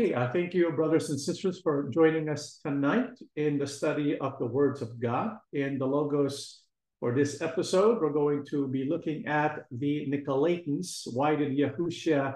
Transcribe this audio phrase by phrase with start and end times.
[0.00, 4.38] Okay, I thank you, brothers and sisters, for joining us tonight in the study of
[4.38, 5.38] the words of God.
[5.52, 6.62] In the Logos
[7.00, 11.02] for this episode, we're going to be looking at the Nicolaitans.
[11.12, 12.32] Why did Yahusha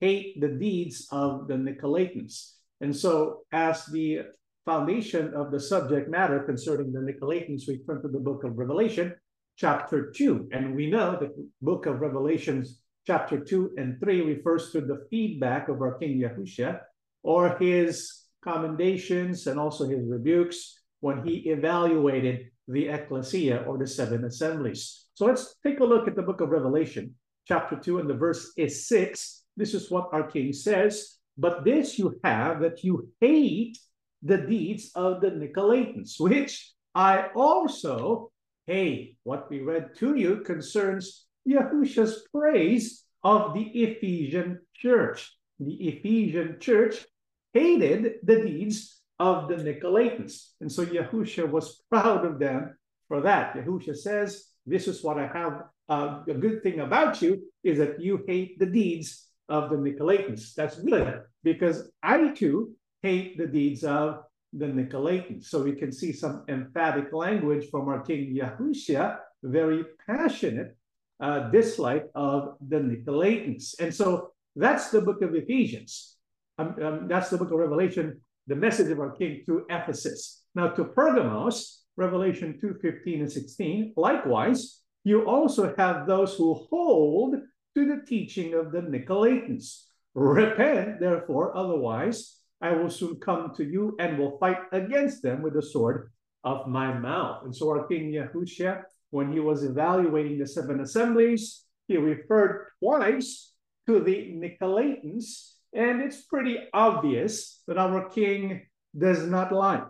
[0.00, 2.54] hate the deeds of the Nicolaitans?
[2.80, 4.20] And so, as the
[4.64, 9.14] foundation of the subject matter concerning the Nicolaitans, we turn to the book of Revelation,
[9.58, 10.48] chapter 2.
[10.50, 15.06] And we know that the book of Revelations chapter 2 and 3 refers to the
[15.10, 16.80] feedback of our King Yahusha
[17.22, 24.24] or his commendations and also his rebukes when he evaluated the ecclesia or the seven
[24.24, 25.06] assemblies.
[25.14, 27.14] So let's take a look at the book of Revelation,
[27.46, 29.44] chapter 2, and the verse is 6.
[29.56, 31.18] This is what our king says.
[31.36, 33.78] But this you have that you hate
[34.22, 38.30] the deeds of the Nicolaitans, which I also
[38.66, 39.16] hate.
[39.24, 45.36] What we read to you concerns Yahusha's praise of the Ephesian church.
[45.58, 47.04] The Ephesian church
[47.52, 50.48] hated the deeds of the Nicolaitans.
[50.60, 52.76] And so Yahusha was proud of them
[53.08, 53.54] for that.
[53.54, 55.64] Yahusha says, This is what I have.
[55.88, 60.54] Uh, a good thing about you is that you hate the deeds of the Nicolaitans.
[60.54, 65.44] That's good because I too hate the deeds of the Nicolaitans.
[65.44, 70.76] So we can see some emphatic language from our King Yahusha, very passionate
[71.20, 73.74] uh, dislike of the Nicolaitans.
[73.78, 76.16] And so that's the book of Ephesians.
[76.58, 80.42] Um, um, that's the book of Revelation, the message of our king to Ephesus.
[80.54, 87.36] Now to Pergamos, Revelation 2, 15 and 16, likewise, you also have those who hold
[87.74, 89.84] to the teaching of the Nicolaitans.
[90.14, 95.54] Repent, therefore, otherwise I will soon come to you and will fight against them with
[95.54, 96.12] the sword
[96.44, 97.44] of my mouth.
[97.44, 103.52] And so our King Yahusha when he was evaluating the seven assemblies, he referred twice
[103.86, 108.62] to the Nicolaitans, and it's pretty obvious that our king
[108.96, 109.84] does not lie.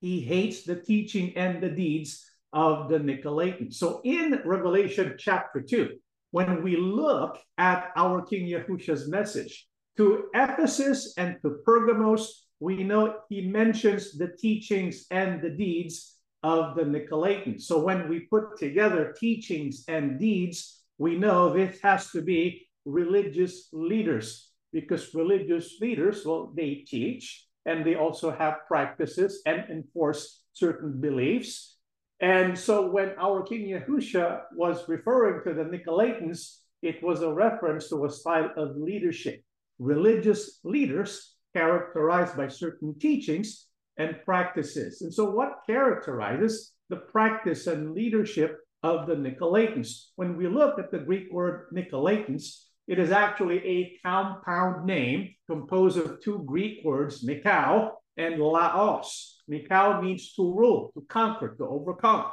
[0.00, 3.74] He hates the teaching and the deeds of the Nicolaitans.
[3.74, 5.90] So in Revelation chapter 2,
[6.30, 9.66] when we look at our King Yahusha's message
[9.96, 16.76] to Ephesus and to Pergamos, we know he mentions the teachings and the deeds of
[16.76, 17.62] the Nicolaitans.
[17.62, 23.68] So when we put together teachings and deeds, we know this has to be religious
[23.72, 31.00] leaders because religious leaders, well, they teach and they also have practices and enforce certain
[31.00, 31.76] beliefs.
[32.20, 37.88] And so when our King Yahusha was referring to the Nicolaitans, it was a reference
[37.88, 39.42] to a style of leadership.
[39.78, 43.66] Religious leaders characterized by certain teachings
[43.98, 45.02] and practices.
[45.02, 50.10] And so, what characterizes the practice and leadership of the Nicolaitans?
[50.16, 55.98] When we look at the Greek word Nicolaitans, it is actually a compound name composed
[55.98, 59.42] of two Greek words, Nikao and Laos.
[59.48, 62.26] Nikao means to rule, to conquer, to overcome.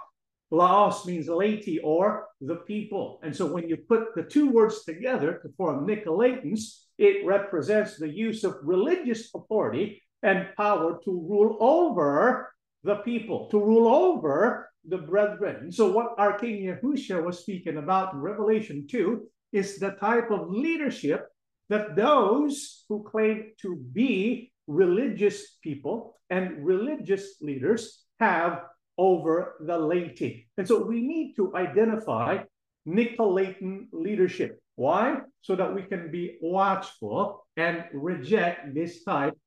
[0.52, 3.20] Laos means laity or the people.
[3.22, 8.10] And so when you put the two words together to form Nicolaitans, it represents the
[8.10, 15.00] use of religious authority and power to rule over the people, to rule over the
[15.00, 15.72] brethren.
[15.72, 20.50] So, what our King Yahusha was speaking about in Revelation 2 is the type of
[20.50, 21.28] leadership
[21.70, 28.64] that those who claim to be religious people and religious leaders have
[28.98, 30.48] over the laity.
[30.58, 32.44] And so we need to identify
[32.88, 34.60] Nicolaitan leadership.
[34.76, 35.22] Why?
[35.42, 39.38] So that we can be watchful and reject this type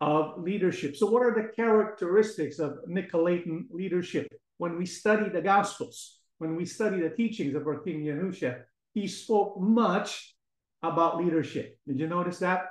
[0.00, 0.96] of leadership.
[0.96, 4.26] So, what are the characteristics of Nicolaitan leadership?
[4.56, 8.64] When we study the Gospels, when we study the teachings of our King Yahusha,
[8.94, 10.34] he spoke much
[10.82, 11.78] about leadership.
[11.86, 12.66] Did you notice that?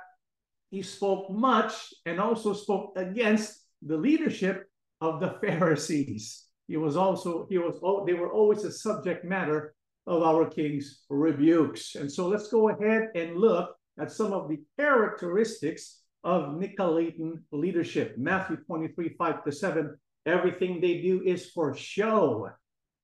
[0.70, 4.66] He spoke much and also spoke against the leadership
[5.00, 6.44] of the Pharisees.
[6.68, 9.74] He was also, he was, oh, they were always a subject matter
[10.06, 11.96] of our king's rebukes.
[11.96, 18.16] And so let's go ahead and look at some of the characteristics of Nicolaitan leadership.
[18.18, 19.96] Matthew 23, 5 to 7.
[20.26, 22.50] Everything they do is for show.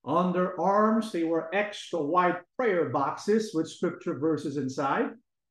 [0.06, 5.10] On their arms, they wear extra wide prayer boxes with scripture verses inside,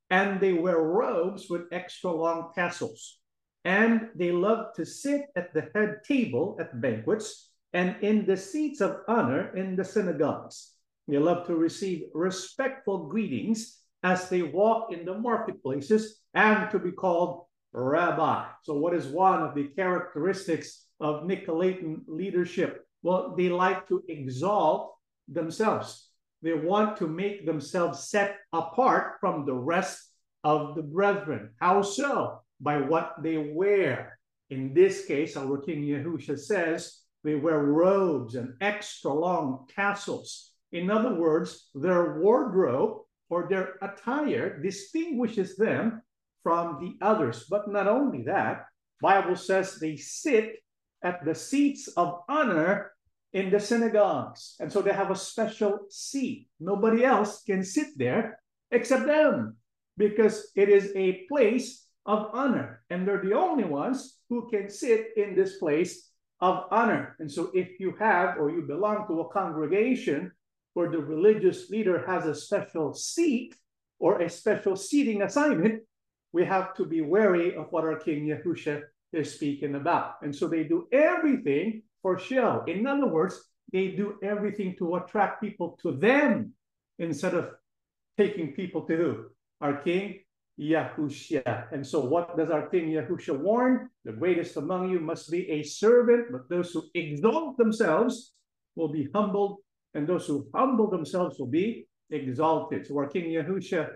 [0.09, 3.19] and they wear robes with extra long tassels.
[3.65, 8.79] And they love to sit at the head table at banquets and in the seats
[8.79, 10.71] of honor in the synagogues.
[11.09, 16.93] They love to receive respectful greetings as they walk in the marketplaces and to be
[16.93, 18.45] called rabbi.
[18.63, 22.84] So, what is one of the characteristics of Nicolaitan leadership?
[23.05, 24.95] Well, they like to exalt
[25.27, 26.09] themselves.
[26.41, 30.09] They want to make themselves set apart from the rest
[30.43, 31.51] of the brethren.
[31.61, 32.41] How so?
[32.59, 34.17] by what they wear.
[34.49, 40.51] In this case, our King Yahusha says they wear robes and extra long tassels.
[40.71, 46.01] In other words, their wardrobe or their attire distinguishes them
[46.41, 47.45] from the others.
[47.49, 48.65] But not only that,
[48.99, 50.57] Bible says they sit
[51.03, 52.94] at the seats of honor
[53.33, 54.55] in the synagogues.
[54.59, 56.47] And so they have a special seat.
[56.59, 58.39] Nobody else can sit there
[58.71, 59.57] except them
[59.97, 62.83] because it is a place of honor.
[62.89, 66.09] And they're the only ones who can sit in this place
[66.41, 67.15] of honor.
[67.19, 70.31] And so if you have or you belong to a congregation
[70.73, 73.55] where the religious leader has a special seat
[73.99, 75.81] or a special seating assignment,
[76.33, 78.81] we have to be wary of what our King Yahusha
[79.13, 80.15] is speaking about.
[80.21, 82.63] And so they do everything for show.
[82.67, 86.53] In other words, they do everything to attract people to them
[86.99, 87.49] instead of
[88.15, 89.25] taking people to who?
[89.59, 90.19] Our King
[90.59, 91.73] Yahusha.
[91.73, 93.89] And so, what does our King Yahusha warn?
[94.03, 98.33] The greatest among you must be a servant, but those who exalt themselves
[98.75, 99.57] will be humbled,
[99.95, 102.85] and those who humble themselves will be exalted.
[102.85, 103.89] So, our King Yahusha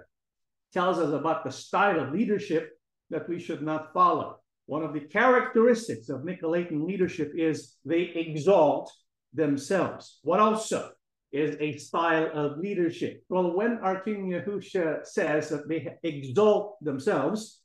[0.73, 2.71] tells us about the style of leadership
[3.11, 4.39] that we should not follow.
[4.69, 8.91] One of the characteristics of Nicolaitan leadership is they exalt
[9.33, 10.19] themselves.
[10.21, 10.91] What also?
[11.31, 13.23] is a style of leadership.
[13.29, 17.61] Well, when our King Yahusha says that they exalt themselves,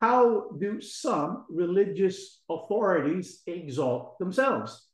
[0.00, 4.86] how do some religious authorities exalt themselves?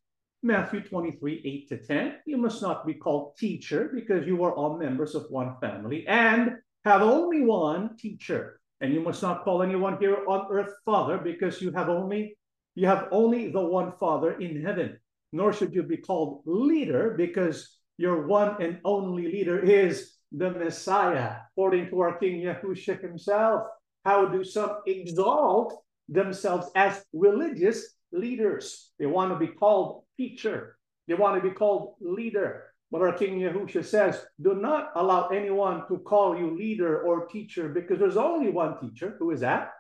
[0.43, 2.15] Matthew 23, 8 to 10.
[2.27, 6.57] You must not be called teacher because you are all members of one family and
[6.85, 8.61] have only one teacher.
[8.81, 12.37] And you must not call anyone here on earth father because you have only
[12.75, 14.99] you have only the one father in heaven.
[15.33, 21.37] Nor should you be called leader because your one and only leader is the Messiah,
[21.53, 23.63] according to our King Yahusha himself.
[24.05, 28.91] How do some exalt themselves as religious leaders?
[28.99, 30.77] They want to be called teacher.
[31.07, 32.74] They want to be called leader.
[32.91, 37.69] But our King Yahusha says, do not allow anyone to call you leader or teacher
[37.69, 39.17] because there's only one teacher.
[39.19, 39.73] Who is that?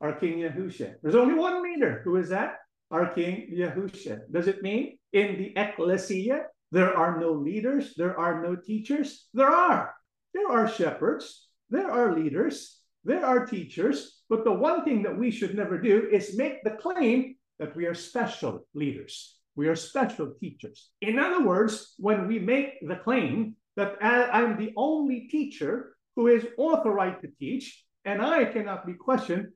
[0.00, 0.94] Our King Yahusha.
[1.02, 2.02] There's only one leader.
[2.04, 2.56] Who is that?
[2.90, 4.30] Our King Yahusha.
[4.30, 9.26] Does it mean in the ecclesia there are no leaders, there are no teachers.
[9.34, 9.94] There are.
[10.32, 14.22] There are shepherds, there are leaders, there are teachers.
[14.28, 17.86] But the one thing that we should never do is make the claim that we
[17.86, 20.88] are special leaders, we are special teachers.
[21.02, 26.46] In other words, when we make the claim that I'm the only teacher who is
[26.56, 29.48] authorized to teach, and I cannot be questioned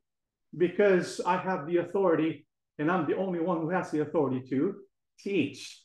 [0.65, 2.47] because I have the authority
[2.79, 4.75] and I'm the only one who has the authority to
[5.19, 5.83] teach.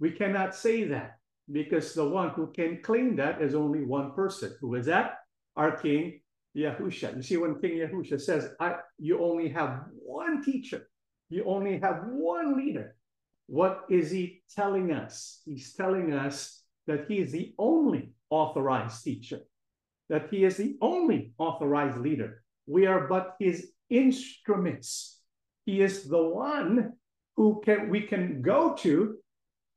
[0.00, 1.18] We cannot say that
[1.52, 4.50] because the one who can claim that is only one person.
[4.60, 5.18] Who is that?
[5.54, 6.20] Our King
[6.56, 7.14] Yahusha.
[7.14, 10.88] You see, when King Yahusha says, I, you only have one teacher,
[11.28, 12.96] you only have one leader,
[13.50, 15.42] what is he telling us?
[15.44, 19.40] He's telling us that he is the only authorized teacher,
[20.08, 22.44] that he is the only authorized leader.
[22.68, 25.18] We are but his instruments.
[25.66, 26.92] He is the one
[27.36, 29.16] who can we can go to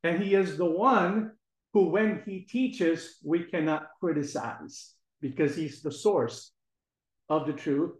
[0.03, 1.31] and he is the one
[1.73, 6.51] who, when he teaches, we cannot criticize because he's the source
[7.27, 7.95] of the true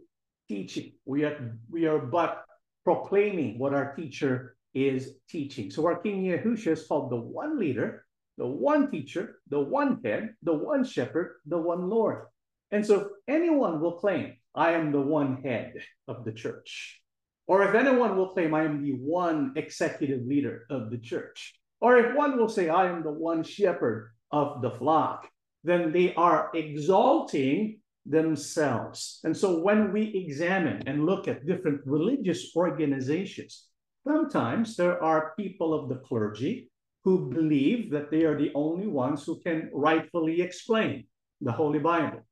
[0.48, 0.92] teaching.
[1.04, 2.44] We are, we are but
[2.84, 5.70] proclaiming what our teacher is teaching.
[5.70, 8.04] So our King Yahusha is called the one leader,
[8.36, 12.26] the one teacher, the one head, the one shepherd, the one Lord.
[12.70, 15.74] And so if anyone will claim, I am the one head
[16.08, 17.00] of the church.
[17.46, 21.54] Or if anyone will claim, I am the one executive leader of the church.
[21.80, 25.28] Or if one will say, I am the one shepherd of the flock,
[25.62, 29.20] then they are exalting themselves.
[29.24, 33.66] And so when we examine and look at different religious organizations,
[34.06, 36.70] sometimes there are people of the clergy
[37.02, 41.06] who believe that they are the only ones who can rightfully explain
[41.40, 42.26] the Holy Bible.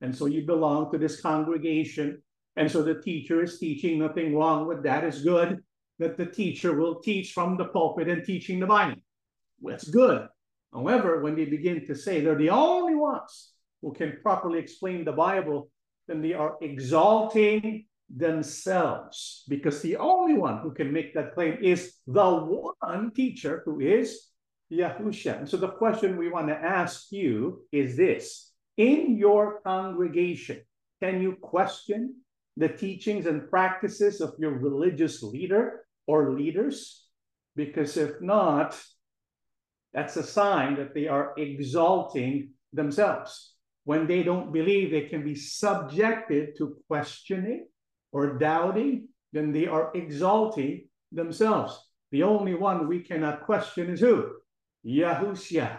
[0.00, 2.22] And so you belong to this congregation.
[2.56, 5.62] And so the teacher is teaching, nothing wrong with that, is good
[5.98, 9.00] that the teacher will teach from the pulpit and teaching the Bible.
[9.62, 10.28] That's good.
[10.72, 15.12] However, when they begin to say they're the only ones who can properly explain the
[15.12, 15.70] Bible,
[16.08, 21.94] then they are exalting themselves because the only one who can make that claim is
[22.06, 24.30] the one teacher who is
[24.70, 25.38] Yahusha.
[25.38, 30.62] And so the question we want to ask you is this In your congregation,
[31.02, 32.16] can you question
[32.56, 37.04] the teachings and practices of your religious leader or leaders?
[37.54, 38.80] Because if not,
[39.92, 43.54] that's a sign that they are exalting themselves.
[43.84, 47.66] When they don't believe they can be subjected to questioning,
[48.12, 51.78] or doubting, then they are exalting themselves.
[52.12, 54.30] The only one we cannot question is who?
[54.86, 55.78] Yahusha.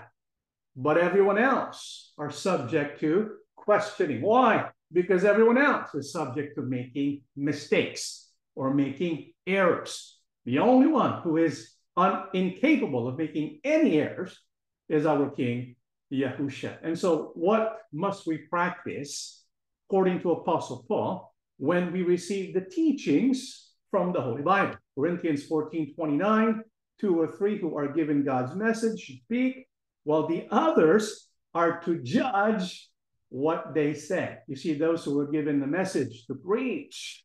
[0.75, 4.21] But everyone else are subject to questioning.
[4.21, 4.69] Why?
[4.91, 10.19] Because everyone else is subject to making mistakes or making errors.
[10.45, 14.39] The only one who is un- incapable of making any errors
[14.87, 15.75] is our King
[16.11, 16.77] Yahusha.
[16.83, 19.43] And so, what must we practice,
[19.89, 24.75] according to Apostle Paul, when we receive the teachings from the Holy Bible?
[24.95, 26.61] Corinthians 14 29,
[26.99, 29.67] two or three who are given God's message should speak,
[30.03, 32.89] while the others are to judge
[33.29, 34.37] what they say.
[34.47, 37.23] You see, those who were given the message to preach,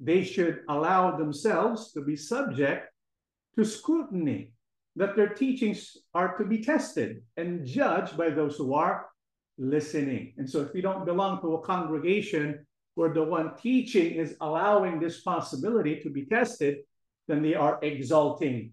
[0.00, 2.90] they should allow themselves to be subject
[3.56, 4.52] to scrutiny
[4.96, 9.06] that their teachings are to be tested and judged by those who are
[9.58, 10.34] listening.
[10.36, 15.00] And so, if you don't belong to a congregation where the one teaching is allowing
[15.00, 16.78] this possibility to be tested,
[17.28, 18.72] then they are exalting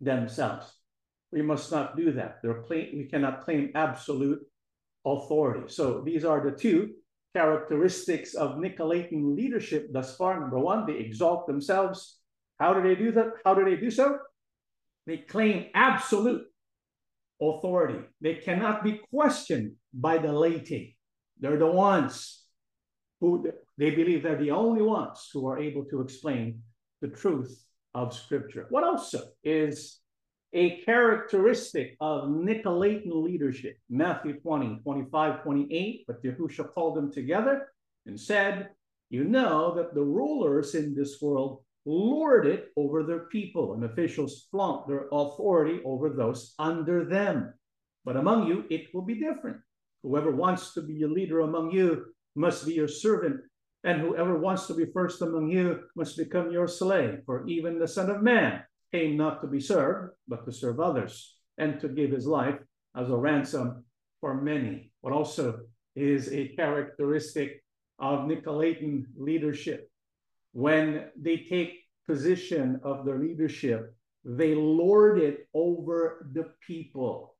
[0.00, 0.72] themselves.
[1.32, 2.38] We must not do that.
[2.42, 4.40] We cannot claim absolute
[5.04, 5.72] authority.
[5.72, 6.90] So, these are the two
[7.34, 10.40] characteristics of Nicolaitan leadership thus far.
[10.40, 12.18] Number one, they exalt themselves.
[12.58, 13.28] How do they do that?
[13.44, 14.18] How do they do so?
[15.06, 16.42] They claim absolute
[17.40, 18.00] authority.
[18.20, 20.98] They cannot be questioned by the laity.
[21.38, 22.39] They're the ones
[23.20, 26.62] who they believe they're the only ones who are able to explain
[27.00, 28.66] the truth of Scripture.
[28.70, 30.00] What also is
[30.52, 33.76] a characteristic of Nicolaitan leadership?
[33.88, 36.04] Matthew 20, 25, 28.
[36.06, 37.68] But Yahusha called them together
[38.06, 38.70] and said,
[39.10, 44.46] You know that the rulers in this world lord it over their people, and officials
[44.50, 47.52] flaunt their authority over those under them.
[48.04, 49.58] But among you, it will be different.
[50.02, 53.40] Whoever wants to be a leader among you must be your servant,
[53.84, 57.20] and whoever wants to be first among you must become your slave.
[57.26, 61.36] For even the Son of Man came not to be served, but to serve others,
[61.58, 62.58] and to give his life
[62.96, 63.84] as a ransom
[64.20, 64.92] for many.
[65.00, 65.60] What also
[65.96, 67.64] is a characteristic
[67.98, 69.90] of Nicolaitan leadership
[70.52, 73.94] when they take position of their leadership,
[74.24, 77.36] they lord it over the people.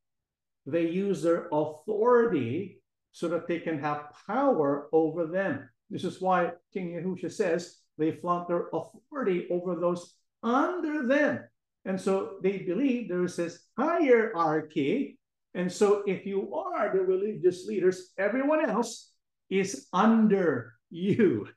[0.67, 2.80] They use their authority
[3.13, 5.69] so that they can have power over them.
[5.91, 11.41] This is why King Yahusha says they flaunt their authority over those under them.
[11.85, 15.19] And so they believe there is this hierarchy.
[15.55, 19.13] And so if you are the religious leaders, everyone else
[19.49, 21.49] is under you.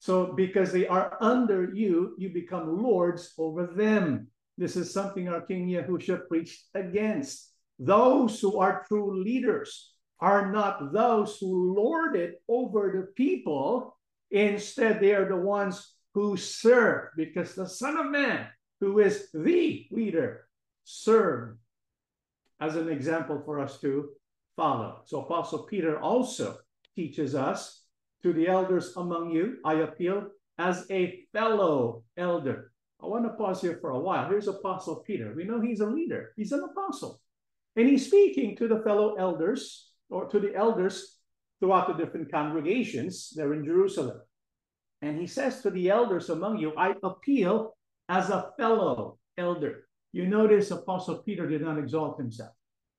[0.00, 4.26] So because they are under you, you become lords over them.
[4.58, 7.52] This is something our King Yahusha preached against.
[7.78, 9.93] Those who are true leaders
[10.24, 13.94] are not those who lord it over the people.
[14.30, 18.46] Instead, they are the ones who serve, because the Son of Man,
[18.80, 20.48] who is the leader,
[20.84, 21.58] served
[22.58, 24.08] as an example for us to
[24.56, 25.02] follow.
[25.04, 26.56] So Apostle Peter also
[26.96, 27.82] teaches us
[28.22, 32.72] to the elders among you, I appeal as a fellow elder.
[33.02, 34.26] I want to pause here for a while.
[34.30, 35.34] Here's Apostle Peter.
[35.36, 37.20] We know he's a leader, he's an apostle.
[37.76, 41.18] And he's speaking to the fellow elders or to the elders
[41.60, 44.20] throughout the different congregations there in Jerusalem.
[45.02, 47.76] And he says to the elders among you, I appeal
[48.08, 49.86] as a fellow elder.
[50.12, 52.52] You notice Apostle Peter did not exalt himself,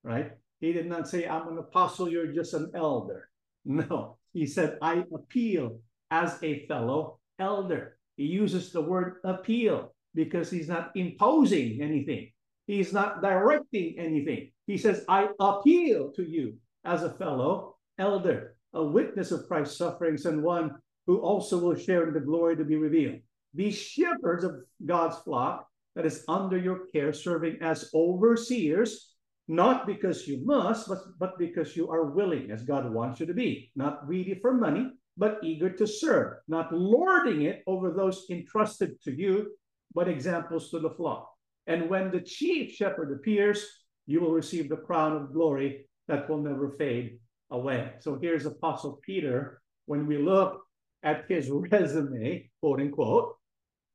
[0.04, 0.32] right?
[0.60, 3.30] He did not say, I'm an apostle, you're just an elder.
[3.68, 5.80] No, he said, I appeal
[6.12, 7.98] as a fellow elder.
[8.16, 12.32] He uses the word appeal because he's not imposing anything.
[12.68, 14.52] He's not directing anything.
[14.68, 20.26] He says, I appeal to you as a fellow elder, a witness of Christ's sufferings,
[20.26, 20.76] and one
[21.08, 23.20] who also will share in the glory to be revealed.
[23.56, 29.16] Be shepherds of God's flock that is under your care, serving as overseers
[29.48, 33.34] not because you must, but, but because you are willing, as God wants you to
[33.34, 39.00] be, not greedy for money, but eager to serve, not lording it over those entrusted
[39.04, 39.52] to you,
[39.94, 41.32] but examples to the flock.
[41.68, 43.66] And when the chief shepherd appears,
[44.08, 47.20] you will receive the crown of glory that will never fade
[47.52, 47.94] away.
[48.00, 49.62] So here's Apostle Peter.
[49.86, 50.62] When we look
[51.04, 53.36] at his resume, quote unquote,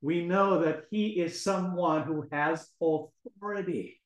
[0.02, 4.00] we know that he is someone who has authority.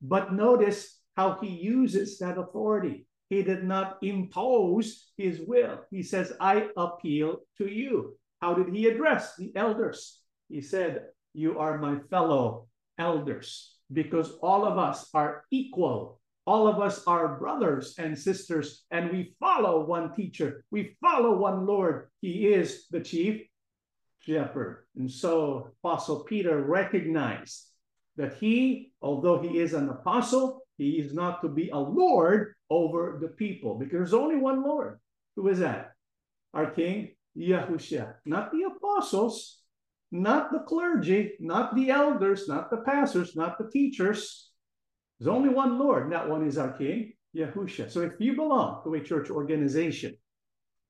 [0.00, 3.06] But notice how he uses that authority.
[3.28, 5.80] He did not impose his will.
[5.90, 8.16] He says, I appeal to you.
[8.40, 10.20] How did he address the elders?
[10.48, 11.02] He said,
[11.34, 16.19] You are my fellow elders, because all of us are equal.
[16.50, 20.64] All of us are brothers and sisters, and we follow one teacher.
[20.72, 22.08] We follow one Lord.
[22.20, 23.42] He is the chief
[24.18, 24.88] shepherd.
[24.96, 27.68] And so Apostle Peter recognized
[28.16, 33.20] that he, although he is an apostle, he is not to be a lord over
[33.22, 34.98] the people because there's only one Lord.
[35.36, 35.92] Who is that?
[36.52, 39.60] Our King Yahusha, not the apostles,
[40.10, 44.49] not the clergy, not the elders, not the pastors, not the teachers.
[45.20, 47.90] There's only one Lord, and that one is our King, Yahusha.
[47.90, 50.16] So if you belong to a church organization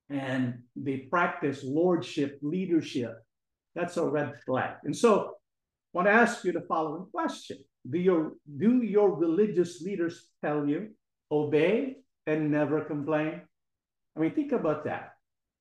[0.08, 3.14] and they practice lordship, leadership,
[3.74, 4.76] that's a red flag.
[4.84, 5.28] And so I
[5.92, 7.58] want to ask you the following question.
[7.90, 10.90] Do your, do your religious leaders tell you,
[11.32, 11.96] obey
[12.26, 13.42] and never complain?
[14.16, 15.14] I mean, think about that.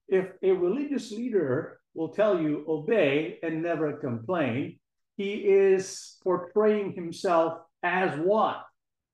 [0.08, 4.80] If a religious leader will tell you, obey and never complain,
[5.18, 8.64] he is portraying himself as what?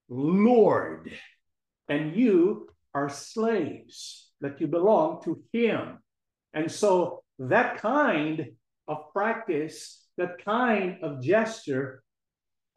[0.10, 1.12] Lord.
[1.88, 6.00] And you are slaves, that you belong to him.
[6.54, 8.48] And so that kind
[8.88, 12.04] of practice, that kind of gesture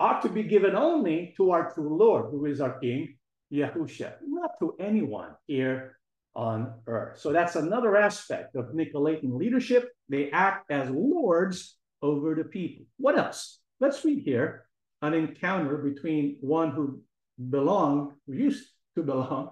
[0.00, 3.16] ought to be given only to our true Lord, who is our King,
[3.52, 5.99] Yahusha, not to anyone here
[6.35, 7.18] on earth.
[7.18, 9.90] So that's another aspect of Nicolaitan leadership.
[10.09, 12.87] They act as lords over the people.
[12.99, 13.59] What else?
[13.80, 14.68] Let's read here
[15.02, 17.00] an encounter between one who
[17.50, 19.50] belonged, who used to belong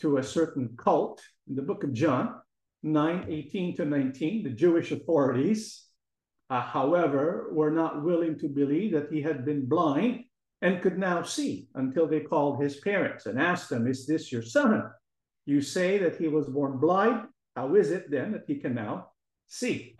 [0.00, 2.40] to a certain cult in the book of John,
[2.82, 4.44] 9 18 to 19.
[4.44, 5.86] The Jewish authorities
[6.50, 10.24] uh, however, were not willing to believe that he had been blind
[10.62, 14.42] and could now see until they called his parents and asked them, Is this your
[14.42, 14.84] son?
[15.44, 17.26] You say that he was born blind.
[17.54, 19.08] How is it then that he can now
[19.46, 19.96] see?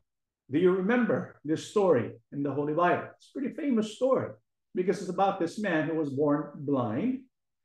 [0.50, 3.08] Do you remember this story in the Holy Bible?
[3.16, 4.30] It's a pretty famous story
[4.76, 7.22] because it's about this man who was born blind.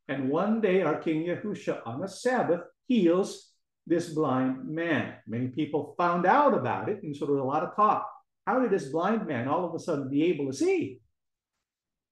[0.07, 3.51] And one day, our King Yahusha on a Sabbath heals
[3.85, 5.13] this blind man.
[5.27, 8.07] Many people found out about it, and so there was a lot of talk
[8.45, 10.99] how did this blind man all of a sudden be able to see?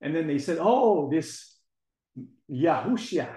[0.01, 1.57] And then they said, oh, this
[2.49, 3.35] Yahusha,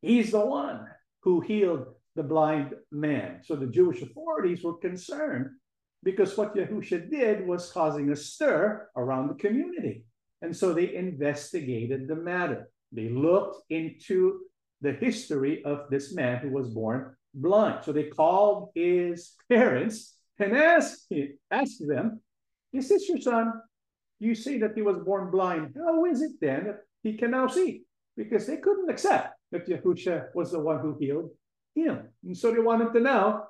[0.00, 0.86] he's the one
[1.22, 1.86] who healed
[2.16, 3.40] the blind man.
[3.44, 5.48] So the Jewish authorities were concerned
[6.02, 10.04] because what Yahusha did was causing a stir around the community.
[10.42, 12.68] And so they investigated the matter.
[12.90, 14.40] They looked into
[14.80, 17.84] the history of this man who was born blind.
[17.84, 21.06] So they called his parents and ask,
[21.50, 22.20] ask them,
[22.72, 23.52] Is this your son?
[24.18, 25.74] You say that he was born blind.
[25.76, 27.82] How is it then that he can now see?
[28.16, 31.30] Because they couldn't accept that Yahusha was the one who healed
[31.74, 32.08] him.
[32.24, 33.44] And so they wanted to know.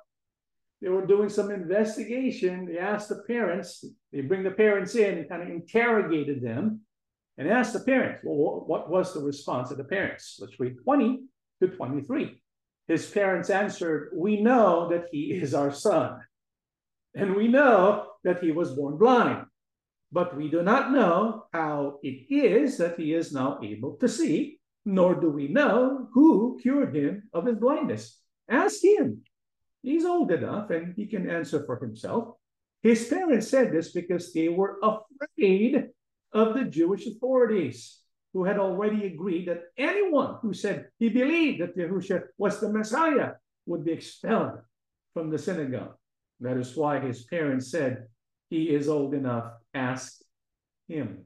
[0.81, 2.65] They were doing some investigation.
[2.65, 6.81] They asked the parents, they bring the parents in and kind of interrogated them
[7.37, 10.37] and asked the parents, well, what was the response of the parents?
[10.39, 11.23] Let's read 20
[11.61, 12.39] to 23.
[12.87, 16.21] His parents answered, We know that he is our son
[17.15, 19.45] and we know that he was born blind.
[20.11, 24.59] But we do not know how it is that he is now able to see,
[24.85, 28.19] nor do we know who cured him of his blindness.
[28.47, 29.23] Ask him.
[29.81, 32.35] He's old enough and he can answer for himself.
[32.83, 35.87] His parents said this because they were afraid
[36.33, 38.01] of the Jewish authorities
[38.33, 43.33] who had already agreed that anyone who said he believed that Yahusha was the Messiah
[43.65, 44.59] would be expelled
[45.13, 45.95] from the synagogue.
[46.41, 48.07] That is why his parents said,
[48.49, 50.19] He is old enough, ask
[50.89, 51.25] him.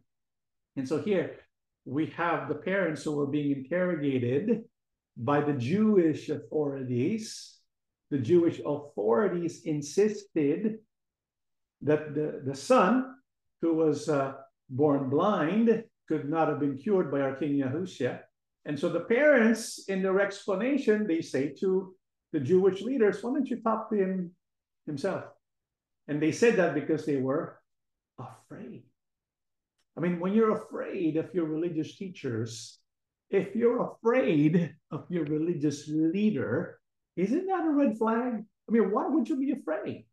[0.75, 1.37] And so here
[1.85, 4.65] we have the parents who were being interrogated
[5.15, 7.55] by the Jewish authorities.
[8.11, 10.77] The Jewish authorities insisted
[11.81, 13.15] that the, the son
[13.61, 14.33] who was uh,
[14.69, 18.19] born blind could not have been cured by our King Yahusha.
[18.65, 21.95] And so the parents, in their explanation, they say to
[22.33, 24.31] the Jewish leaders, why don't you talk to him
[24.85, 25.25] himself.
[26.07, 27.59] And they said that because they were
[28.19, 28.83] afraid.
[29.95, 32.79] I mean, when you're afraid of your religious teachers,
[33.29, 36.79] if you're afraid of your religious leader,
[37.15, 38.43] isn't that a red flag?
[38.69, 40.06] I mean, why would you be afraid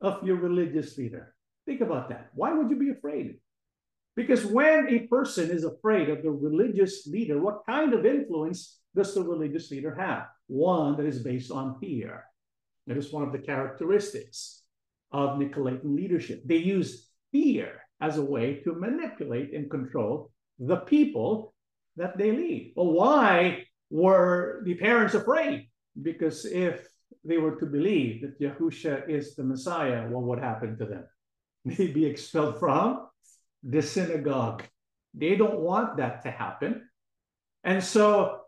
[0.00, 1.34] of your religious leader?
[1.66, 2.30] Think about that.
[2.34, 3.36] Why would you be afraid?
[4.14, 9.14] Because when a person is afraid of the religious leader, what kind of influence does
[9.14, 10.26] the religious leader have?
[10.46, 12.24] One that is based on fear.
[12.86, 14.62] That is one of the characteristics
[15.12, 16.42] of Nicolaitan leadership.
[16.46, 21.54] They use fear as a way to manipulate and control the people
[21.96, 22.72] that they lead.
[22.76, 25.68] Well, why were the parents afraid?
[26.00, 26.86] Because if
[27.26, 31.04] they were to believe that Yahusha is the Messiah, what would happen to them?
[31.64, 33.08] They'd be expelled from
[33.62, 34.62] the synagogue.
[35.14, 36.88] They don't want that to happen.
[37.64, 38.40] And so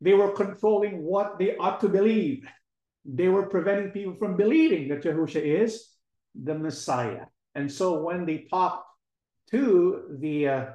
[0.00, 2.46] they were controlling what they ought to believe
[3.04, 5.88] they were preventing people from believing that Yahusha is
[6.34, 7.26] the Messiah.
[7.54, 8.86] And so when they talked
[9.50, 10.66] to the uh,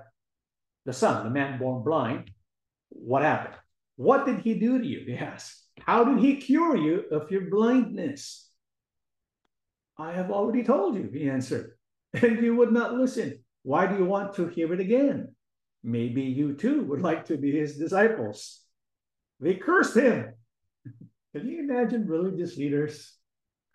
[0.86, 2.32] the son, the man born blind,
[2.90, 3.56] what happened?
[3.96, 5.06] What did he do to you?
[5.08, 5.65] They asked.
[5.82, 8.50] How did he cure you of your blindness?
[9.98, 11.72] I have already told you, he answered,
[12.14, 13.44] and you would not listen.
[13.64, 15.34] Why do you want to hear it again?
[15.84, 18.62] Maybe you too would like to be his disciples.
[19.40, 20.34] They cursed him.
[21.36, 23.14] Can you imagine religious leaders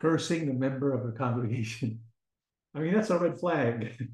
[0.01, 2.01] cursing the member of a congregation?
[2.75, 4.09] I mean, that's a red flag.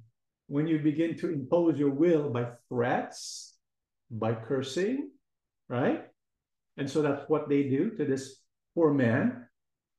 [0.46, 3.54] when you begin to impose your will by threats,
[4.10, 5.10] by cursing,
[5.68, 6.04] right?
[6.76, 8.40] And so that's what they do to this
[8.74, 9.46] poor man.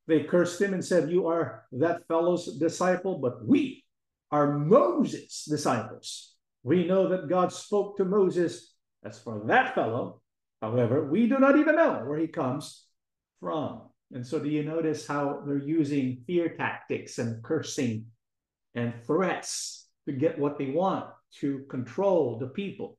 [0.08, 3.84] They cursed him and said, You are that fellow's disciple, but we
[4.32, 6.36] are Moses' disciples.
[6.64, 8.74] We know that God spoke to Moses.
[9.04, 10.22] As for that fellow,
[10.62, 12.86] however, we do not even know where he comes
[13.40, 13.84] from.
[14.12, 18.06] And so, do you notice how they're using fear tactics and cursing
[18.74, 21.06] and threats to get what they want,
[21.40, 22.98] to control the people?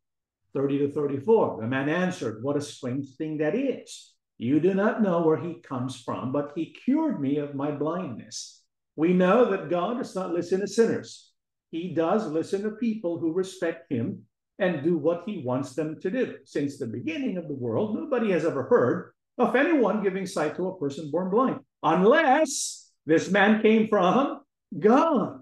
[0.59, 1.59] 30 to 34.
[1.61, 4.15] The man answered, What a strange thing that is.
[4.39, 8.63] You do not know where he comes from, but he cured me of my blindness.
[8.97, 11.31] We know that God does not listen to sinners.
[11.71, 14.23] He does listen to people who respect him
[14.59, 16.39] and do what he wants them to do.
[16.45, 20.67] Since the beginning of the world, nobody has ever heard of anyone giving sight to
[20.67, 24.41] a person born blind, unless this man came from
[24.77, 25.39] God.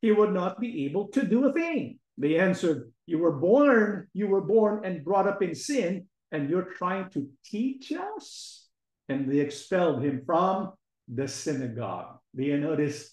[0.00, 1.98] He would not be able to do a thing.
[2.16, 6.72] They answered, You were born, you were born and brought up in sin, and you're
[6.78, 8.68] trying to teach us?
[9.08, 10.74] And they expelled him from
[11.12, 12.20] the synagogue.
[12.36, 13.12] Do you notice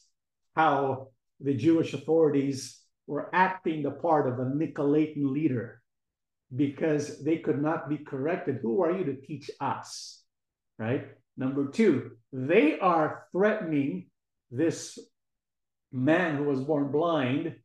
[0.56, 1.08] how
[1.40, 5.82] the Jewish authorities were acting the part of a Nicolaitan leader
[6.56, 8.60] because they could not be corrected?
[8.62, 10.22] Who are you to teach us?
[10.78, 11.08] Right?
[11.38, 14.12] Number two, they are threatening
[14.52, 15.00] this
[15.92, 17.56] man who was born blind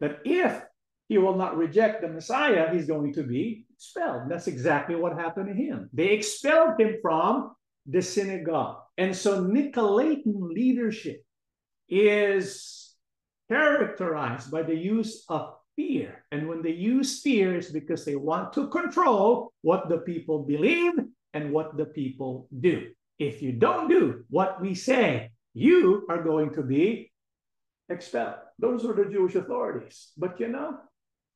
[0.00, 0.64] that if
[1.10, 4.30] he will not reject the Messiah, he's going to be expelled.
[4.30, 5.90] That's exactly what happened to him.
[5.92, 7.50] They expelled him from
[7.84, 8.76] the synagogue.
[8.96, 11.24] And so Nicolaitan leadership
[11.88, 12.94] is
[13.48, 16.24] characterized by the use of fear.
[16.30, 20.92] And when they use fear, it's because they want to control what the people believe
[21.34, 22.86] and what the people do.
[23.18, 27.10] If you don't do what we say, you are going to be
[27.88, 28.36] expelled.
[28.60, 30.12] Those are the Jewish authorities.
[30.16, 30.78] But you know,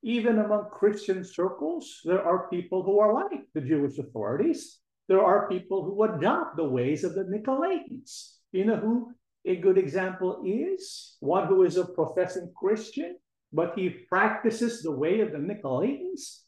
[0.05, 4.79] even among Christian circles, there are people who are like the Jewish authorities.
[5.09, 8.35] There are people who adopt the ways of the Nicolaitans.
[8.53, 9.13] You know who
[9.47, 11.17] a good example is?
[11.21, 13.17] One who is a professing Christian,
[13.51, 16.41] but he practices the way of the Nicolaitans.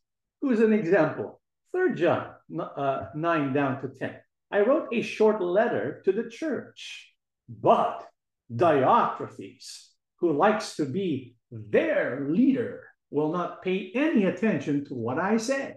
[0.43, 1.41] Who's an example?
[1.73, 4.17] Third John uh, 9 down to 10.
[4.53, 7.11] I wrote a short letter to the church,
[7.49, 8.07] but
[8.55, 9.89] Diotrephes,
[10.21, 15.75] who likes to be their leader, will not pay any attention to what I say.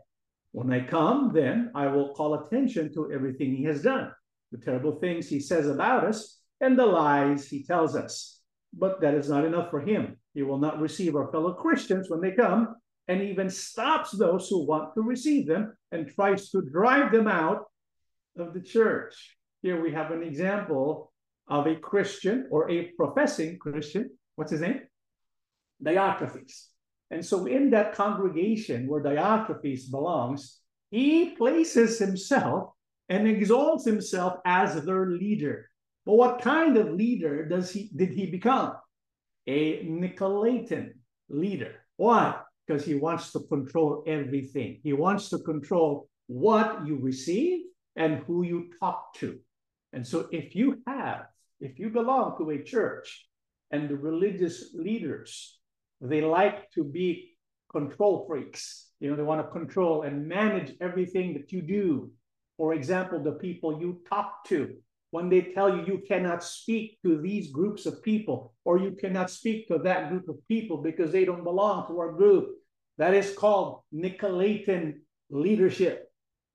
[0.52, 4.12] When I come, then I will call attention to everything he has done,
[4.52, 8.42] the terrible things he says about us, and the lies he tells us.
[8.74, 10.18] But that is not enough for him.
[10.34, 12.76] He will not receive our fellow Christians when they come,
[13.08, 17.66] and even stops those who want to receive them and tries to drive them out
[18.38, 19.36] of the church.
[19.62, 21.12] Here we have an example
[21.48, 24.12] of a Christian or a professing Christian.
[24.36, 24.82] What's his name?
[25.84, 26.68] Diotrephes.
[27.12, 30.60] And so, in that congregation where Diotrephes belongs,
[30.92, 32.72] he places himself
[33.10, 35.70] and exalts himself as their leader.
[36.06, 38.74] But what kind of leader does he did he become?
[39.48, 40.94] A Nicolaitan
[41.30, 41.76] leader.
[41.98, 42.40] Why?
[42.66, 44.80] Because he wants to control everything.
[44.84, 49.40] He wants to control what you receive and who you talk to.
[49.94, 51.26] And so if you have,
[51.60, 53.28] if you belong to a church
[53.72, 55.59] and the religious leaders
[56.02, 57.36] they like to be
[57.72, 58.90] control freaks.
[59.00, 62.12] You know, they want to control and manage everything that you do.
[62.58, 64.76] For example, the people you talk to,
[65.12, 69.30] when they tell you you cannot speak to these groups of people, or you cannot
[69.30, 72.50] speak to that group of people because they don't belong to our group,
[72.98, 76.12] that is called Nicolaitan leadership.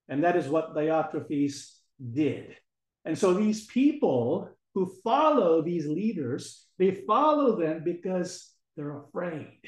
[0.09, 1.71] And that is what Diotrephes
[2.13, 2.57] did.
[3.05, 9.59] And so these people who follow these leaders, they follow them because they're afraid,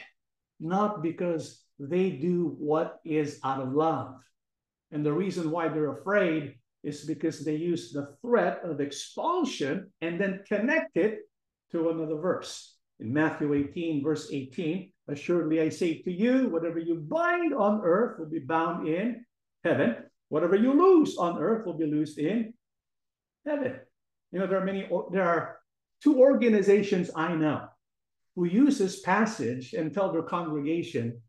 [0.61, 4.15] not because they do what is out of love.
[4.91, 10.21] And the reason why they're afraid is because they use the threat of expulsion and
[10.21, 11.21] then connect it
[11.73, 12.77] to another verse.
[13.01, 18.19] In Matthew 18, verse 18, assuredly I say to you, whatever you bind on earth
[18.19, 19.25] will be bound in
[19.65, 19.97] heaven.
[20.29, 22.55] Whatever you loose on earth will be loosed in
[23.45, 23.79] heaven.
[24.33, 25.59] You know, there are many, there are
[26.03, 27.69] two organizations I know
[28.37, 31.21] who use this passage and tell their congregation,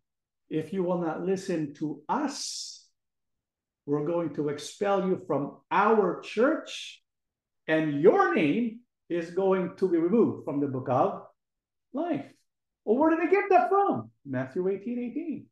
[0.49, 2.85] if you will not listen to us,
[3.85, 7.01] we're going to expel you from our church,
[7.67, 11.23] and your name is going to be removed from the book of
[11.93, 12.25] life.
[12.83, 14.11] Well, where did they get that from?
[14.25, 15.45] Matthew 18 18.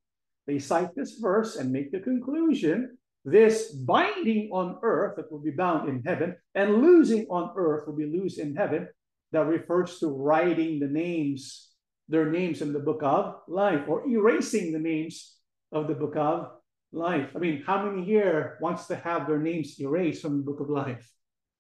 [0.47, 5.51] They cite this verse and make the conclusion this binding on earth that will be
[5.51, 8.87] bound in heaven, and losing on earth will be loose in heaven.
[9.31, 11.71] That refers to writing the names,
[12.07, 15.38] their names in the book of life, or erasing the names
[15.71, 16.51] of the book of
[16.91, 17.31] life.
[17.35, 20.69] I mean, how many here wants to have their names erased from the book of
[20.69, 21.11] life?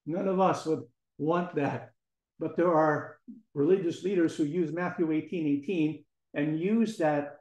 [0.05, 0.83] None of us would
[1.17, 1.91] want that.
[2.39, 3.17] But there are
[3.53, 7.37] religious leaders who use Matthew 18 18 and use that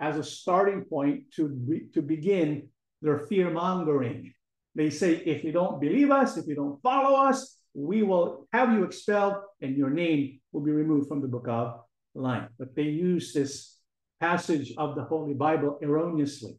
[0.00, 2.68] as a starting point to, to begin
[3.00, 4.32] their fear mongering.
[4.74, 8.72] They say, if you don't believe us, if you don't follow us, we will have
[8.72, 11.80] you expelled and your name will be removed from the book of
[12.14, 12.48] life.
[12.58, 13.76] But they use this
[14.20, 16.56] passage of the Holy Bible erroneously.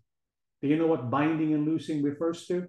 [0.62, 2.68] Do you know what binding and loosing refers to?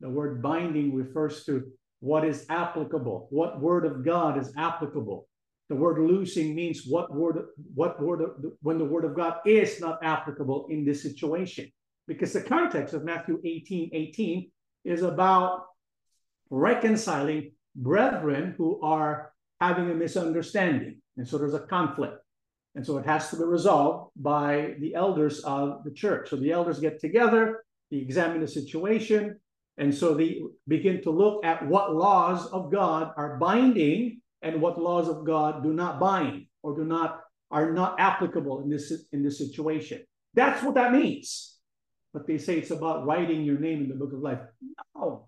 [0.00, 1.64] The word binding refers to
[2.00, 5.26] what is applicable, what word of God is applicable.
[5.68, 7.38] The word loosing means what word,
[7.74, 8.30] what word, of,
[8.60, 11.70] when the word of God is not applicable in this situation.
[12.06, 14.50] Because the context of Matthew 18 18
[14.84, 15.64] is about
[16.50, 21.00] reconciling brethren who are having a misunderstanding.
[21.16, 22.18] And so there's a conflict.
[22.74, 26.28] And so it has to be resolved by the elders of the church.
[26.28, 29.40] So the elders get together, they examine the situation,
[29.78, 34.80] and so they begin to look at what laws of God are binding and what
[34.80, 39.22] laws of God do not bind or do not are not applicable in this in
[39.22, 40.04] this situation.
[40.34, 41.56] That's what that means.
[42.12, 44.40] But they say it's about writing your name in the book of life.
[44.94, 45.26] No,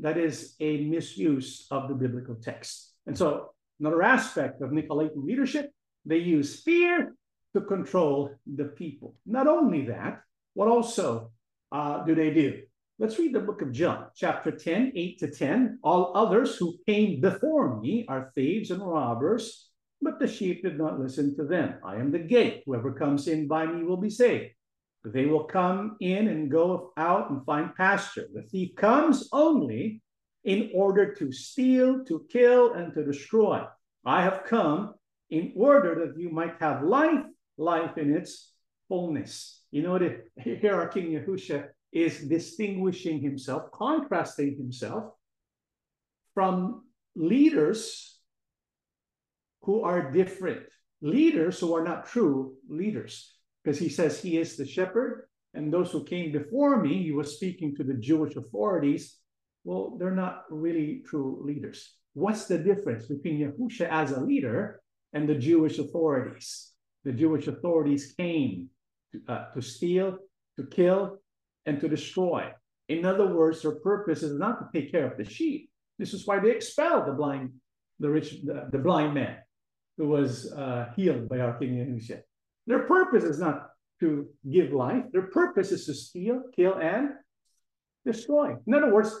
[0.00, 2.94] that is a misuse of the biblical text.
[3.06, 5.70] And so another aspect of Nicolaitan leadership
[6.04, 7.14] they use fear
[7.54, 9.16] to control the people.
[9.26, 10.22] Not only that,
[10.54, 11.32] what also
[11.72, 12.62] uh, do they do?
[12.98, 15.78] Let's read the book of John, chapter 10, 8 to 10.
[15.82, 19.70] All others who came before me are thieves and robbers,
[20.02, 21.76] but the sheep did not listen to them.
[21.84, 22.62] I am the gate.
[22.66, 24.52] Whoever comes in by me will be saved.
[25.04, 28.28] They will come in and go out and find pasture.
[28.32, 30.02] The thief comes only
[30.44, 33.64] in order to steal, to kill, and to destroy.
[34.04, 34.94] I have come
[35.30, 37.24] in order that you might have life,
[37.56, 38.52] life in its
[38.88, 39.62] fullness.
[39.70, 45.12] You know that here our King Yahusha is distinguishing himself, contrasting himself
[46.34, 46.84] from
[47.16, 48.18] leaders
[49.62, 50.62] who are different,
[51.02, 55.90] leaders who are not true leaders, because he says he is the shepherd, and those
[55.90, 59.16] who came before me, he was speaking to the Jewish authorities.
[59.64, 61.96] Well, they're not really true leaders.
[62.14, 64.80] What's the difference between Yahusha as a leader
[65.12, 66.72] and the Jewish authorities.
[67.04, 68.68] The Jewish authorities came
[69.12, 70.18] to, uh, to steal,
[70.58, 71.18] to kill,
[71.66, 72.52] and to destroy.
[72.88, 75.70] In other words, their purpose is not to take care of the sheep.
[75.98, 77.52] This is why they expelled the blind,
[77.98, 79.36] the rich, the, the blind man
[79.96, 82.20] who was uh, healed by our King Yahusha.
[82.70, 85.02] Their purpose is not to give life.
[85.10, 87.08] Their purpose is to steal, kill, and
[88.06, 88.54] destroy.
[88.64, 89.12] In other words,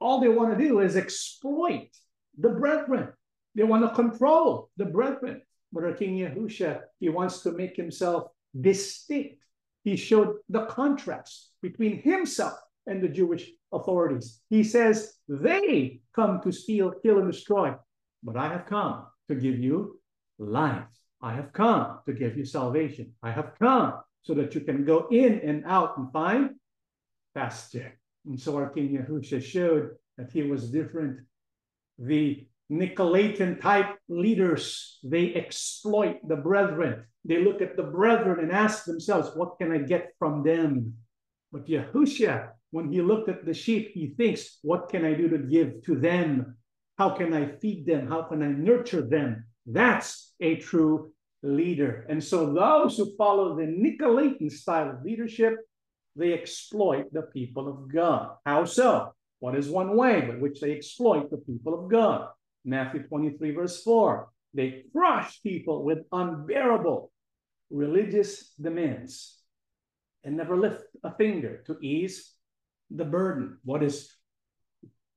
[0.00, 1.90] all they want to do is exploit
[2.38, 3.12] the brethren.
[3.54, 5.42] They want to control the brethren.
[5.70, 9.36] But our King Yahusha, he wants to make himself distinct.
[9.82, 12.54] He showed the contrast between himself
[12.86, 14.40] and the Jewish authorities.
[14.48, 17.74] He says, they come to steal, kill, and destroy.
[18.22, 20.00] But I have come to give you
[20.38, 20.86] life.
[21.24, 23.14] I have come to give you salvation.
[23.22, 26.50] I have come so that you can go in and out and find
[27.34, 27.98] pasture.
[28.26, 31.20] And so our King Yahusha showed that he was different.
[31.98, 37.06] The Nicolaitan type leaders, they exploit the brethren.
[37.24, 40.92] They look at the brethren and ask themselves, what can I get from them?
[41.50, 45.38] But Yahusha, when he looked at the sheep, he thinks, what can I do to
[45.38, 46.58] give to them?
[46.98, 48.08] How can I feed them?
[48.08, 49.46] How can I nurture them?
[49.66, 51.13] That's a true
[51.44, 52.06] leader.
[52.08, 55.54] And so those who follow the Nicolaitan style of leadership,
[56.16, 58.36] they exploit the people of God.
[58.46, 59.14] How so?
[59.40, 62.28] What is one way by which they exploit the people of God?
[62.64, 64.28] Matthew 23, verse 4.
[64.54, 67.12] They crush people with unbearable
[67.70, 69.38] religious demands
[70.22, 72.32] and never lift a finger to ease
[72.90, 73.58] the burden.
[73.64, 74.14] What is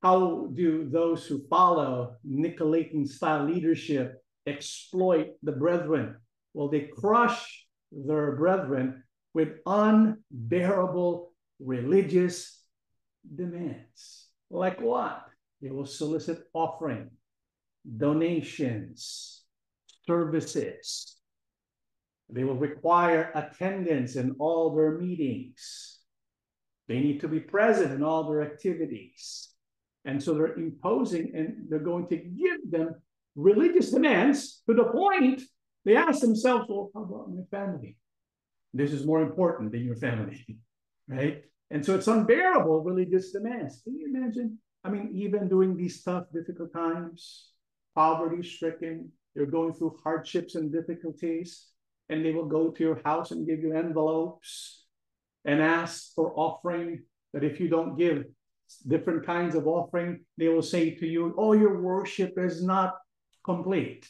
[0.01, 6.15] how do those who follow Nicolaitan style leadership exploit the brethren?
[6.53, 12.59] Well, they crush their brethren with unbearable religious
[13.35, 14.27] demands.
[14.49, 15.25] Like what?
[15.61, 17.09] They will solicit offering
[17.97, 19.43] donations,
[20.05, 21.17] services.
[22.29, 25.99] They will require attendance in all their meetings.
[26.87, 29.49] They need to be present in all their activities.
[30.05, 32.95] And so they're imposing and they're going to give them
[33.37, 35.41] religious demands to the point
[35.85, 37.95] they ask themselves, well, how about my family?
[38.73, 40.45] This is more important than your family,
[41.07, 41.43] right?
[41.71, 43.81] And so it's unbearable religious demands.
[43.83, 44.57] Can you imagine?
[44.83, 47.51] I mean, even during these tough, difficult times,
[47.95, 51.67] poverty stricken, you're going through hardships and difficulties,
[52.09, 54.85] and they will go to your house and give you envelopes
[55.45, 57.03] and ask for offering.
[57.33, 58.23] That if you don't give
[58.87, 62.95] different kinds of offering, they will say to you, Oh, your worship is not
[63.47, 64.07] complete.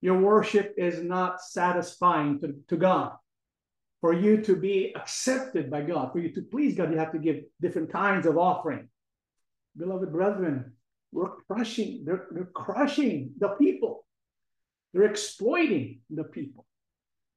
[0.00, 3.12] Your worship is not satisfying to, to God.
[4.00, 7.18] For you to be accepted by God, for you to please God, you have to
[7.18, 8.88] give different kinds of offering.
[9.76, 10.74] Beloved brethren,
[11.10, 14.04] we're crushing, they're, they're crushing the people.
[14.92, 16.64] They're exploiting the people.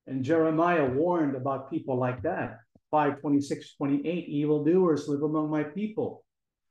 [0.06, 2.60] And Jeremiah warned about people like that.
[2.92, 6.24] 5 26, 28 evildoers live among my people.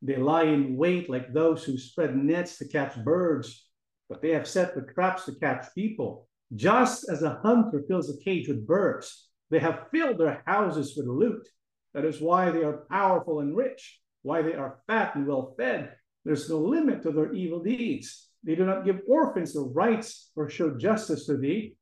[0.03, 3.67] They lie in wait like those who spread nets to catch birds,
[4.11, 6.29] but they have set the traps to catch people.
[6.57, 11.07] Just as a hunter fills a cage with birds, they have filled their houses with
[11.07, 11.49] loot.
[11.95, 15.95] That is why they are powerful and rich, why they are fat and well fed.
[16.25, 18.29] There's no limit to their evil deeds.
[18.43, 21.73] They do not give orphans the rights or show justice to the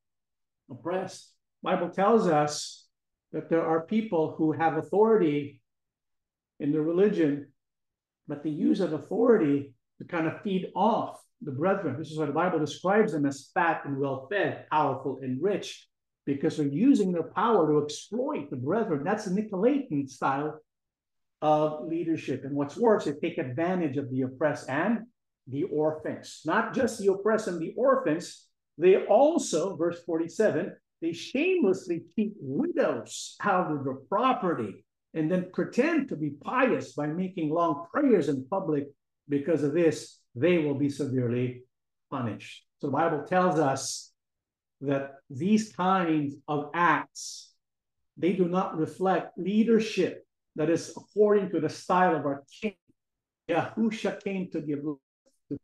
[0.70, 1.32] oppressed.
[1.62, 2.86] Bible tells us
[3.32, 5.62] that there are people who have authority
[6.60, 7.48] in the religion,
[8.26, 11.96] but they use that authority to kind of feed off the brethren.
[11.98, 15.86] This is why the Bible describes them as fat and well fed, powerful and rich
[16.26, 19.02] because they're using their power to exploit the brethren.
[19.02, 20.60] That's the Nicolaitan style
[21.40, 22.44] of leadership.
[22.44, 25.06] And what's worse, they take advantage of the oppressed and
[25.46, 26.42] the orphans.
[26.44, 28.46] Not just the oppressed and the orphans,
[28.76, 36.08] they also, verse 47, they shamelessly cheat widows out of their property and then pretend
[36.08, 38.84] to be pious by making long prayers in public.
[39.30, 41.62] Because of this, they will be severely
[42.10, 42.64] punished.
[42.80, 44.12] So the Bible tells us
[44.80, 47.48] that these kinds of acts
[48.18, 52.74] they do not reflect leadership that is according to the style of our king.
[53.48, 55.60] Yahusha came to give life.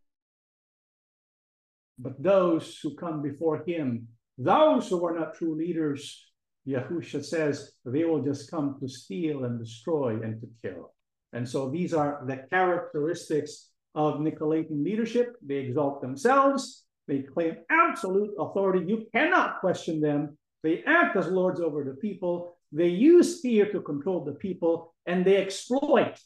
[1.98, 6.24] But those who come before him, those who are not true leaders,
[6.66, 10.94] Yahusha says they will just come to steal and destroy and to kill.
[11.32, 15.36] And so these are the characteristics of Nicolaitan leadership.
[15.42, 18.86] They exalt themselves, they claim absolute authority.
[18.86, 20.38] You cannot question them.
[20.62, 22.56] They act as lords over the people.
[22.72, 26.18] They use fear to control the people and they exploit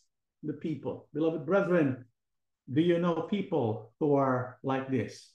[0.43, 1.09] the people.
[1.13, 2.05] Beloved brethren,
[2.73, 5.31] do you know people who are like this?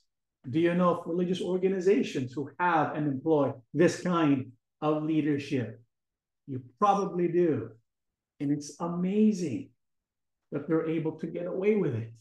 [0.50, 5.82] Do you know of religious organizations who have and employ this kind of leadership?
[6.48, 7.70] You probably do.
[8.40, 9.70] And it's amazing
[10.54, 12.14] that they're able to get away with it.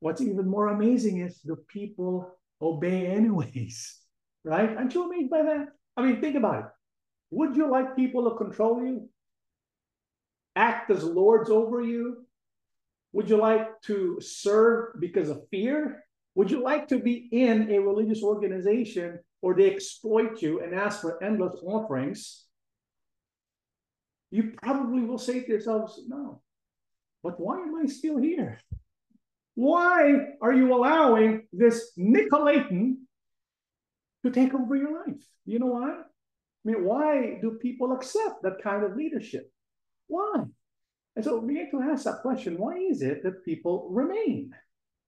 [0.00, 3.98] What's even more amazing is the people obey anyways,
[4.44, 4.76] right?
[4.76, 5.68] Aren't you amazed by that?
[5.96, 6.64] I mean, think about it.
[7.30, 9.08] Would you like people to control you?
[10.56, 12.26] Act as lords over you?
[13.12, 16.04] Would you like to serve because of fear?
[16.34, 21.00] Would you like to be in a religious organization or they exploit you and ask
[21.00, 22.44] for endless offerings?
[24.30, 26.41] You probably will say to yourselves, no.
[27.22, 28.58] But why am I still here?
[29.54, 32.96] Why are you allowing this Nicolaitan
[34.24, 35.22] to take over your life?
[35.44, 35.90] You know why?
[35.90, 39.50] I mean, why do people accept that kind of leadership?
[40.06, 40.44] Why?
[41.16, 44.52] And so we need to ask that question why is it that people remain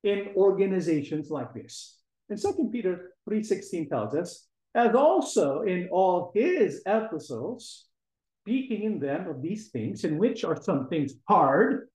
[0.03, 1.98] in organizations like this?
[2.29, 7.87] And Second Peter 3.16 tells us, as also in all his epistles,
[8.42, 11.88] speaking in them of these things, in which are some things hard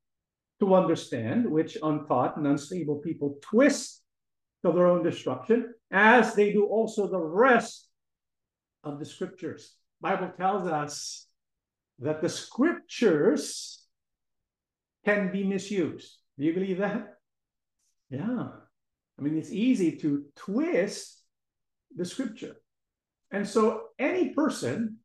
[0.60, 4.02] to understand, which untaught and unstable people twist
[4.66, 7.88] to their own destruction, as they do also the rest
[8.84, 9.76] of the scriptures.
[10.02, 11.26] Bible tells us
[12.00, 13.86] that the scriptures
[15.06, 16.18] can be misused.
[16.38, 17.16] Do you believe that?
[18.10, 18.48] Yeah.
[19.18, 21.22] I mean, it's easy to twist
[21.96, 22.56] the scripture.
[23.32, 24.98] And so any person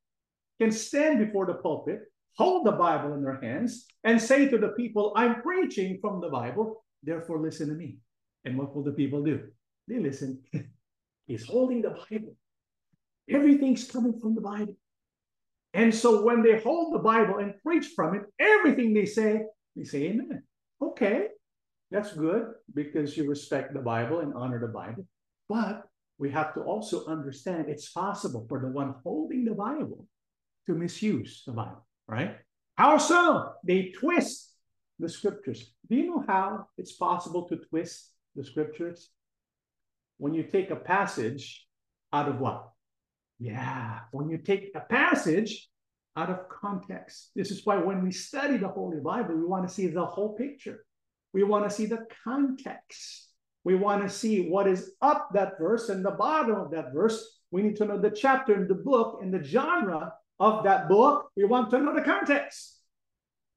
[0.60, 2.00] can stand before the pulpit
[2.36, 6.28] hold the Bible in their hands and say to the people, I'm preaching from the
[6.28, 7.98] Bible, therefore listen to me.
[8.44, 9.40] And what will the people do?
[9.88, 10.40] They listen.
[11.26, 12.36] He's holding the Bible.
[13.30, 14.76] Everything's coming from the Bible.
[15.72, 19.42] And so when they hold the Bible and preach from it, everything they say,
[19.74, 20.42] they say, Amen.
[20.80, 21.28] Okay.
[21.90, 25.06] That's good because you respect the Bible and honor the Bible.
[25.48, 25.84] But
[26.18, 30.06] we have to also understand it's possible for the one holding the Bible
[30.66, 32.36] to misuse the Bible, right?
[32.76, 33.52] How so?
[33.64, 34.52] They twist
[34.98, 35.72] the scriptures.
[35.88, 39.10] Do you know how it's possible to twist the scriptures?
[40.18, 41.66] When you take a passage
[42.12, 42.68] out of what?
[43.38, 45.68] Yeah, when you take a passage
[46.16, 47.30] out of context.
[47.34, 50.34] This is why when we study the Holy Bible, we want to see the whole
[50.34, 50.84] picture.
[51.32, 53.28] We want to see the context.
[53.64, 57.40] We want to see what is up that verse and the bottom of that verse.
[57.50, 61.30] We need to know the chapter and the book and the genre of that book.
[61.36, 62.80] We want to know the context.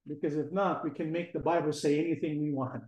[0.08, 2.84] Because if not, we can make the Bible say anything we want.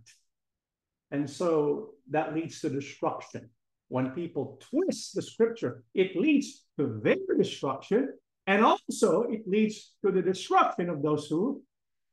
[1.10, 3.50] And so that leads to destruction.
[3.88, 8.10] When people twist the scripture, it leads to their destruction.
[8.46, 11.62] And also, it leads to the destruction of those who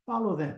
[0.05, 0.57] follow them.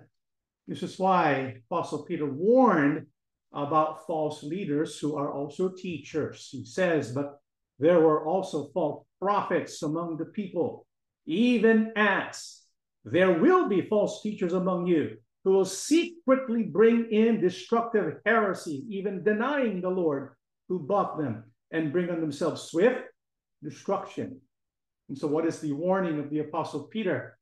[0.67, 3.05] This is why Apostle Peter warned
[3.53, 6.49] about false leaders who are also teachers.
[6.51, 7.39] He says, But
[7.79, 10.85] there were also false prophets among the people,
[11.29, 12.61] even as
[13.05, 19.23] there will be false teachers among you who will secretly bring in destructive heresies, even
[19.23, 20.35] denying the Lord
[20.67, 23.01] who bought them, and bring on themselves swift
[23.63, 24.39] destruction.
[25.07, 27.37] And so, what is the warning of the Apostle Peter?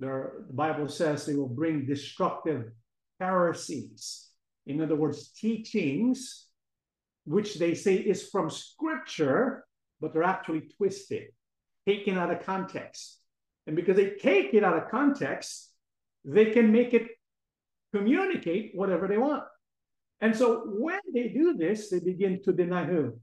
[0.00, 2.70] the Bible says they will bring destructive
[3.18, 4.28] heresies
[4.68, 6.46] in other words, teachings
[7.24, 9.64] which they say is from scripture,
[10.00, 11.28] but they're actually twisted,
[11.88, 13.18] taken out of context.
[13.66, 15.70] And because they take it out of context,
[16.24, 17.06] they can make it
[17.94, 19.44] communicate whatever they want.
[20.20, 23.18] And so when they do this, they begin to deny who?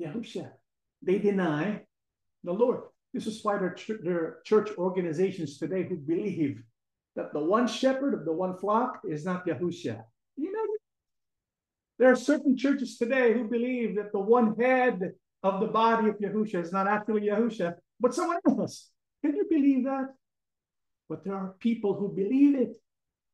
[0.00, 0.50] Yahusha.
[1.02, 1.82] They deny
[2.44, 2.82] the Lord.
[3.12, 3.74] This is why there,
[4.06, 6.62] are church organizations today who believe
[7.16, 9.96] that the one shepherd of the one flock is not Yahusha.
[10.36, 10.66] You know,
[11.98, 16.18] there are certain churches today who believe that the one head of the body of
[16.18, 18.90] Yahusha is not actually Yahusha, but someone else.
[19.24, 20.08] Can you believe that?
[21.08, 22.76] But there are people who believe it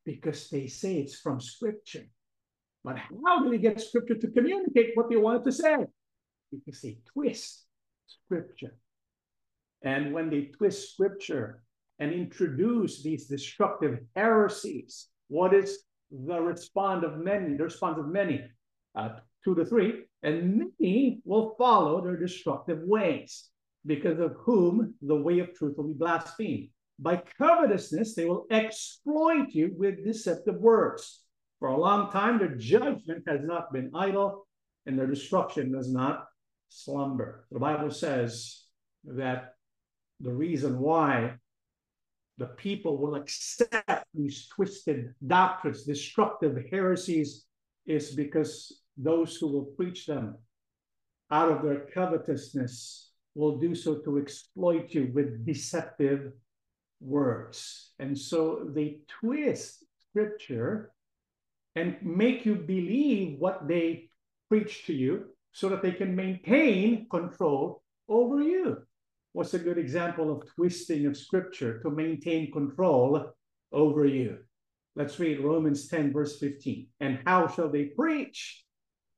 [0.05, 2.07] because they say it's from Scripture.
[2.85, 5.77] But how do they get Scripture to communicate what they wanted to say?
[6.53, 7.67] Because they twist
[8.07, 8.77] Scripture.
[9.83, 11.63] And when they twist Scripture
[11.99, 18.43] and introduce these destructive heresies, what is the response of many, the response of many,
[18.95, 19.11] uh,
[19.45, 23.49] two to three, and many will follow their destructive ways,
[23.85, 26.69] because of whom the way of truth will be blasphemed.
[26.99, 31.23] By covetousness, they will exploit you with deceptive words.
[31.59, 34.47] For a long time, their judgment has not been idle,
[34.87, 36.27] and their destruction does not
[36.69, 37.47] slumber.
[37.53, 38.63] The Bible says
[39.05, 39.55] that
[40.21, 41.35] the reason why
[42.39, 47.45] the people will accept these twisted doctrines, destructive heresies,
[47.87, 50.37] is because those who will preach them
[51.31, 56.33] out of their covetousness will do so to exploit you with deceptive
[57.01, 57.93] words.
[57.99, 60.93] And so they twist scripture
[61.75, 64.09] and make you believe what they
[64.49, 68.79] preach to you so that they can maintain control over you.
[69.33, 73.33] What's a good example of twisting of scripture to maintain control
[73.73, 74.39] over you?
[74.95, 76.87] Let's read Romans 10, verse 15.
[77.01, 78.65] And how shall they preach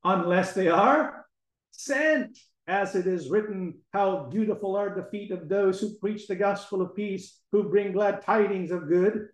[0.05, 1.27] unless they are
[1.71, 2.39] sent?
[2.67, 6.83] As it is written, how beautiful are the feet of those who preach the gospel
[6.83, 9.29] of peace, who bring glad tidings of good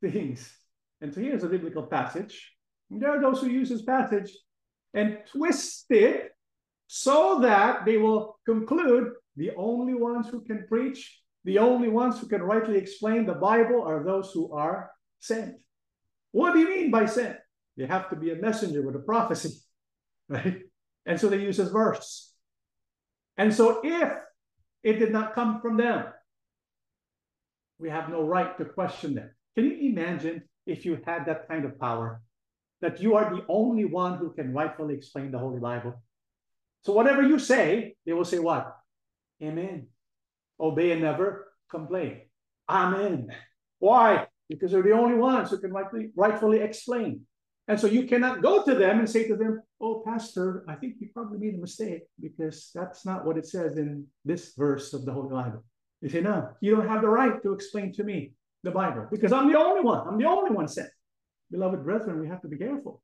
[0.00, 0.56] things.
[1.00, 2.52] And so here's a biblical passage.
[2.88, 4.30] There are those who use this passage
[4.94, 6.30] and twist it
[6.86, 12.28] so that they will conclude the only ones who can preach, the only ones who
[12.28, 15.56] can rightly explain the Bible are those who are sent.
[16.30, 17.36] What do you mean by sent?
[17.76, 19.50] They have to be a messenger with a prophecy,
[20.28, 20.62] right?
[21.04, 22.32] And so they use this verse.
[23.36, 24.12] And so if
[24.82, 26.06] it did not come from them,
[27.78, 29.30] we have no right to question them.
[29.54, 32.22] Can you imagine if you had that kind of power?
[32.82, 36.02] That you are the only one who can rightfully explain the Holy Bible.
[36.84, 38.76] So whatever you say, they will say what?
[39.42, 39.88] Amen.
[40.60, 42.22] Obey and never complain.
[42.68, 43.28] Amen.
[43.78, 44.26] Why?
[44.48, 47.22] Because they're the only ones who can rightfully, rightfully explain.
[47.68, 50.96] And so you cannot go to them and say to them, Oh, Pastor, I think
[51.00, 55.04] you probably made a mistake because that's not what it says in this verse of
[55.04, 55.64] the Holy Bible.
[56.00, 59.32] You say, No, you don't have the right to explain to me the Bible because
[59.32, 60.06] I'm the only one.
[60.06, 60.90] I'm the only one sent.
[61.50, 63.02] Beloved brethren, we have to be careful.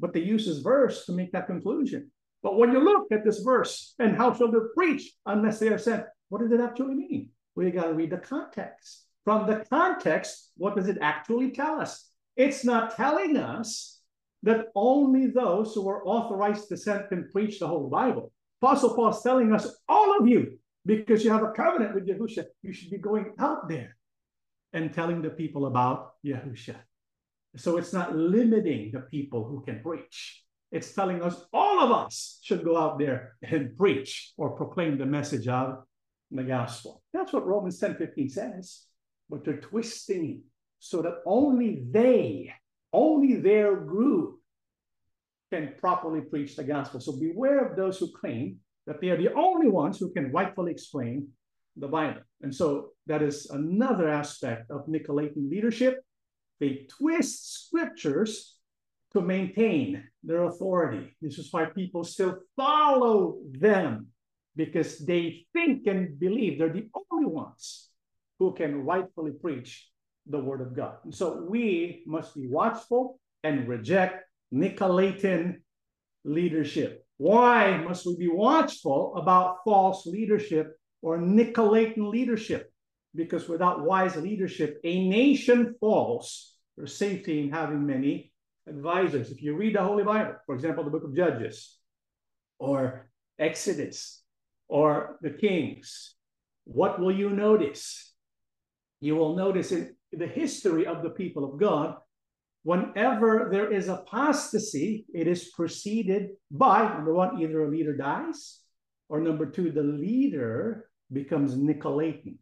[0.00, 2.10] But they use this verse to make that conclusion.
[2.42, 5.78] But when you look at this verse, and how shall they preach unless they are
[5.78, 6.04] sent?
[6.28, 7.30] What does it actually mean?
[7.54, 9.06] We got to read the context.
[9.24, 12.10] From the context, what does it actually tell us?
[12.36, 14.00] It's not telling us
[14.42, 18.32] that only those who are authorized to send can preach the whole Bible.
[18.60, 22.44] Apostle Paul is telling us, all of you, because you have a covenant with Yahusha,
[22.62, 23.96] you should be going out there
[24.72, 26.76] and telling the people about Yahusha.
[27.56, 30.42] So it's not limiting the people who can preach.
[30.72, 35.06] It's telling us all of us should go out there and preach or proclaim the
[35.06, 35.84] message of
[36.32, 37.02] the gospel.
[37.12, 38.86] That's what Romans 10 15 says.
[39.30, 40.42] But they're twisting
[40.84, 42.52] so that only they,
[42.92, 44.38] only their group
[45.50, 47.00] can properly preach the gospel.
[47.00, 50.72] So beware of those who claim that they are the only ones who can rightfully
[50.72, 51.28] explain
[51.78, 52.20] the Bible.
[52.42, 56.04] And so that is another aspect of Nicolaitan leadership.
[56.60, 58.56] They twist scriptures
[59.14, 61.16] to maintain their authority.
[61.22, 64.08] This is why people still follow them
[64.54, 67.88] because they think and believe they're the only ones
[68.38, 69.88] who can rightfully preach
[70.26, 70.96] the word of God.
[71.04, 75.56] And so we must be watchful and reject Nicolaitan
[76.24, 77.04] leadership.
[77.18, 82.72] Why must we be watchful about false leadership or Nicolaitan leadership?
[83.14, 86.56] Because without wise leadership, a nation falls.
[86.76, 88.32] There's safety in having many
[88.66, 89.30] advisors.
[89.30, 91.78] If you read the Holy Bible, for example, the book of Judges
[92.58, 93.08] or
[93.38, 94.22] Exodus
[94.68, 96.14] or the Kings,
[96.64, 98.12] what will you notice?
[99.00, 101.96] You will notice in the history of the people of God
[102.64, 108.60] whenever there is apostasy, it is preceded by number one, either a leader dies,
[109.08, 112.36] or number two, the leader becomes Nicolaitan.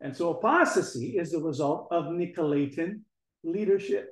[0.00, 3.00] And so apostasy is the result of Nicolaitan
[3.44, 4.10] leadership.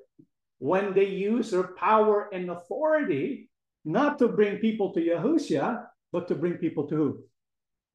[0.58, 3.50] When they use their power and authority
[3.84, 7.18] not to bring people to Yahusha, but to bring people to who?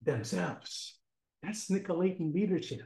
[0.03, 0.99] Themselves.
[1.41, 2.81] That's Nicolaitan leadership.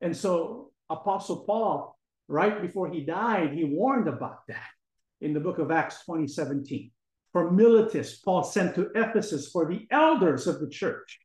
[0.00, 4.70] And so Apostle Paul right before he died, he warned about that
[5.20, 6.90] in the book of Acts 2017.
[7.32, 11.18] For Miletus, Paul sent to Ephesus for the elders of the church.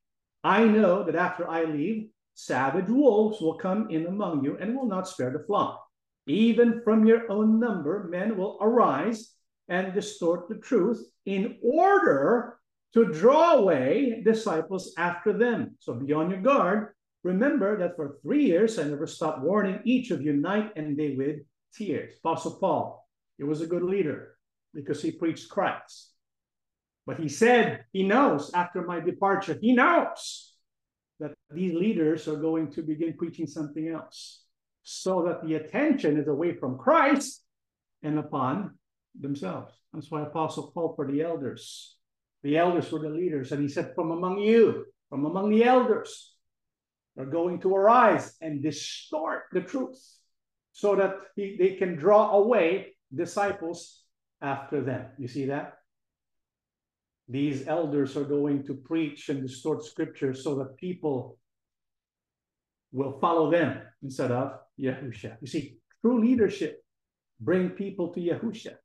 [0.43, 4.85] I know that after I leave, savage wolves will come in among you and will
[4.85, 5.83] not spare the flock.
[6.27, 9.33] Even from your own number, men will arise
[9.67, 12.59] and distort the truth in order
[12.93, 15.75] to draw away disciples after them.
[15.79, 16.93] So be on your guard
[17.27, 21.13] Remember that for three years I never stopped warning each of you night and day
[21.17, 21.39] with
[21.75, 22.13] tears.
[22.23, 23.05] Apostle Paul,
[23.37, 24.37] he was a good leader
[24.73, 26.13] because he preached Christ.
[27.05, 30.53] But he said he knows after my departure, he knows
[31.19, 34.45] that these leaders are going to begin preaching something else
[34.83, 37.43] so that the attention is away from Christ
[38.03, 38.77] and upon
[39.19, 39.73] themselves.
[39.91, 41.97] That's why Apostle Paul for the elders.
[42.43, 43.51] The elders were the leaders.
[43.51, 46.36] And he said, From among you, from among the elders,
[47.17, 49.99] are going to arise and distort the truth
[50.71, 54.03] so that he, they can draw away disciples
[54.41, 55.07] after them.
[55.17, 55.73] You see that?
[57.27, 61.37] These elders are going to preach and distort scripture so that people
[62.91, 65.37] will follow them instead of Yahusha.
[65.41, 66.83] You see, true leadership
[67.39, 68.75] bring people to Yahusha,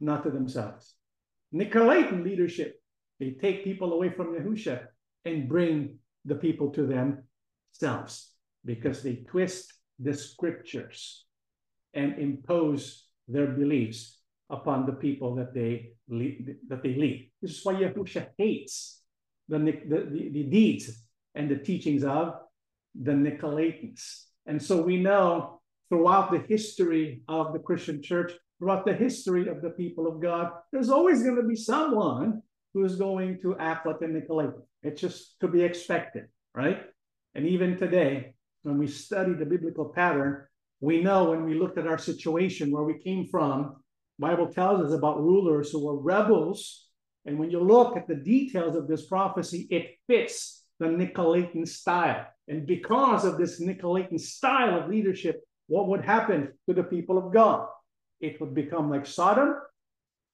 [0.00, 0.94] not to themselves.
[1.54, 2.80] Nicolaitan leadership,
[3.20, 4.86] they take people away from Yahusha
[5.24, 7.24] and bring the people to them
[7.78, 8.30] themselves
[8.64, 11.24] because they twist the scriptures
[11.92, 14.18] and impose their beliefs
[14.50, 17.30] upon the people that they lead, that they lead.
[17.40, 19.00] This is why Yahusha hates
[19.48, 20.90] the, the, the, the deeds
[21.34, 22.34] and the teachings of
[22.94, 24.24] the Nicolaitans.
[24.46, 29.62] And so we know throughout the history of the Christian church, throughout the history of
[29.62, 33.86] the people of God, there's always going to be someone who is going to act
[33.86, 34.62] like a Nicolaitan.
[34.82, 36.82] It's just to be expected, right?
[37.34, 40.46] And even today, when we study the biblical pattern,
[40.80, 43.76] we know when we looked at our situation where we came from,
[44.18, 46.88] Bible tells us about rulers who were rebels.
[47.26, 52.26] And when you look at the details of this prophecy, it fits the Nicolaitan style.
[52.48, 57.32] And because of this Nicolaitan style of leadership, what would happen to the people of
[57.32, 57.66] God?
[58.20, 59.54] It would become like Sodom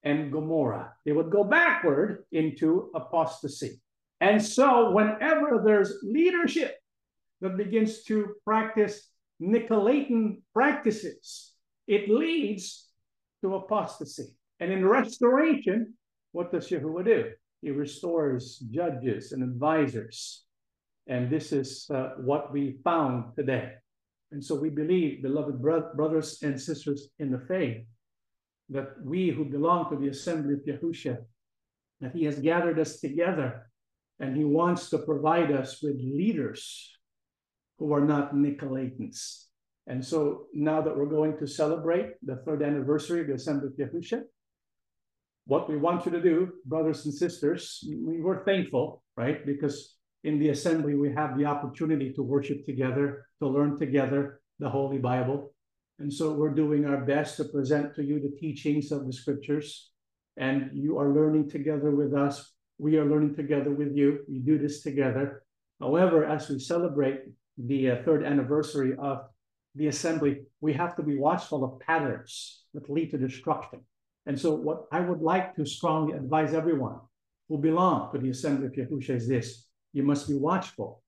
[0.03, 0.93] and Gomorrah.
[1.05, 3.81] They would go backward into apostasy.
[4.21, 6.77] And so, whenever there's leadership
[7.41, 9.09] that begins to practice
[9.41, 11.53] Nicolaitan practices,
[11.87, 12.89] it leads
[13.43, 14.35] to apostasy.
[14.61, 15.95] And in restoration,
[16.33, 17.31] what does Yahuah do?
[17.63, 20.45] He restores judges and advisors.
[21.07, 23.73] And this is uh, what we found today.
[24.33, 27.85] And so we believe, beloved bro- brothers and sisters in the faith,
[28.69, 31.19] that we who belong to the assembly of Yahusha,
[32.01, 33.67] that he has gathered us together
[34.21, 36.97] and he wants to provide us with leaders
[37.81, 39.47] who are not Nicolaitans.
[39.87, 43.75] And so now that we're going to celebrate the third anniversary of the Assembly of
[43.75, 44.23] Yahusha,
[45.47, 49.45] what we want you to do, brothers and sisters, we were thankful, right?
[49.45, 54.69] Because in the assembly, we have the opportunity to worship together, to learn together the
[54.69, 55.53] Holy Bible.
[55.99, 59.91] And so we're doing our best to present to you the teachings of the scriptures.
[60.37, 62.53] And you are learning together with us.
[62.79, 64.21] We are learning together with you.
[64.29, 65.43] We do this together.
[65.81, 67.21] However, as we celebrate
[67.67, 69.23] the uh, third anniversary of
[69.75, 73.81] the assembly, we have to be watchful of patterns that lead to destruction.
[74.27, 77.01] And so, what I would like to strongly advise everyone
[77.49, 81.03] who belong to the assembly of Yahusha is this you must be watchful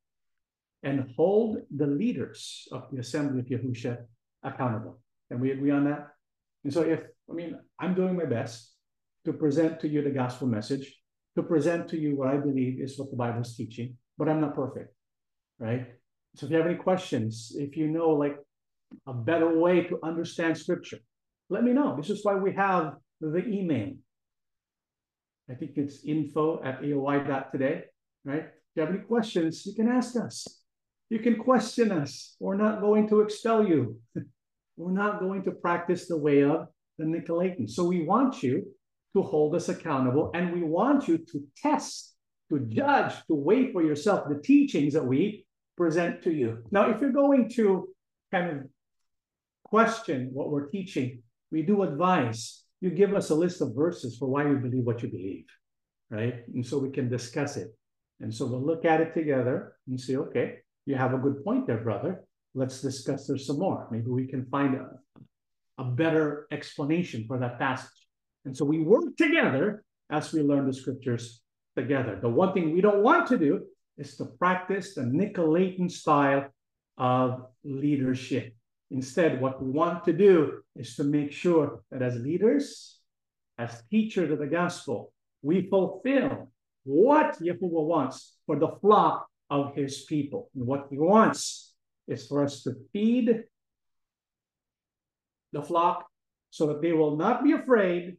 [0.82, 3.98] and hold the leaders of the assembly of Yahusha
[4.42, 4.98] accountable.
[5.30, 6.08] Can we agree on that?
[6.64, 7.00] And so, if
[7.30, 8.72] I mean, I'm doing my best
[9.24, 10.96] to present to you the gospel message,
[11.36, 14.40] to present to you what I believe is what the Bible is teaching, but I'm
[14.40, 14.94] not perfect,
[15.58, 15.86] right?
[16.36, 18.36] So, if you have any questions, if you know like
[19.06, 20.98] a better way to understand scripture,
[21.50, 21.96] let me know.
[21.96, 23.92] This is why we have the email.
[25.50, 27.84] I think it's info at aoy.today,
[28.24, 28.44] right?
[28.44, 30.46] If you have any questions, you can ask us.
[31.10, 32.36] You can question us.
[32.40, 34.00] We're not going to expel you.
[34.76, 36.68] We're not going to practice the way of
[36.98, 37.70] the Nicolaitans.
[37.72, 38.66] So we want you
[39.14, 42.14] to hold us accountable and we want you to test,
[42.48, 45.44] to judge, to weigh for yourself the teachings that we
[45.76, 46.64] present to you.
[46.70, 47.88] Now, if you're going to
[48.30, 48.64] kind of
[49.64, 54.28] question what we're teaching, we do advise you give us a list of verses for
[54.28, 55.46] why you believe what you believe,
[56.10, 56.42] right?
[56.52, 57.68] And so we can discuss it.
[58.20, 61.66] And so we'll look at it together and see, okay, you have a good point
[61.68, 62.24] there, brother.
[62.54, 63.86] Let's discuss there some more.
[63.90, 64.90] Maybe we can find a,
[65.78, 67.88] a better explanation for that passage.
[68.44, 71.40] And so we work together as we learn the scriptures
[71.76, 72.18] together.
[72.20, 73.62] The one thing we don't want to do
[74.02, 76.44] is to practice the Nicolaitan style
[76.98, 78.54] of leadership.
[78.90, 82.98] Instead, what we want to do is to make sure that as leaders,
[83.58, 86.50] as teachers of the gospel, we fulfill
[86.84, 90.50] what Yahuah wants for the flock of his people.
[90.54, 91.72] And what he wants
[92.08, 93.44] is for us to feed
[95.52, 96.06] the flock
[96.50, 98.16] so that they will not be afraid,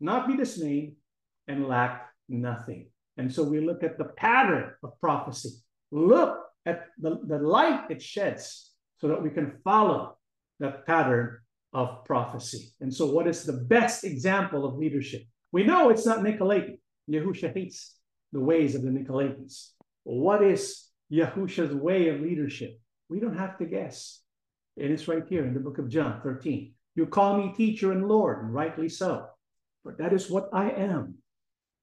[0.00, 0.96] not be dismayed,
[1.46, 2.88] and lack nothing.
[3.16, 5.50] And so we look at the pattern of prophecy.
[5.90, 10.16] Look at the, the light it sheds so that we can follow
[10.60, 11.38] that pattern
[11.72, 12.72] of prophecy.
[12.80, 15.22] And so, what is the best example of leadership?
[15.52, 16.78] We know it's not Nicolaitan.
[17.10, 17.96] Yahusha hates
[18.32, 19.70] the ways of the Nicolaitans.
[20.04, 22.78] What is Yahusha's way of leadership?
[23.08, 24.20] We don't have to guess.
[24.76, 26.72] It is right here in the book of John 13.
[26.94, 29.26] You call me teacher and Lord, and rightly so,
[29.82, 31.16] for that is what I am.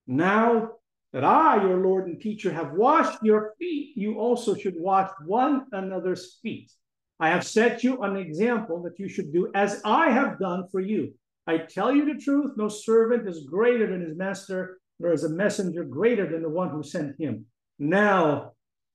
[0.08, 0.72] Now
[1.14, 5.68] that I, your Lord and teacher, have washed your feet, you also should wash one
[5.72, 6.72] another's feet.
[7.20, 10.82] I have set you an example that you should do as I have done for
[10.82, 11.14] you.
[11.46, 15.30] I tell you the truth, no servant is greater than his master, nor is a
[15.30, 17.46] messenger greater than the one who sent him.
[17.78, 18.54] Now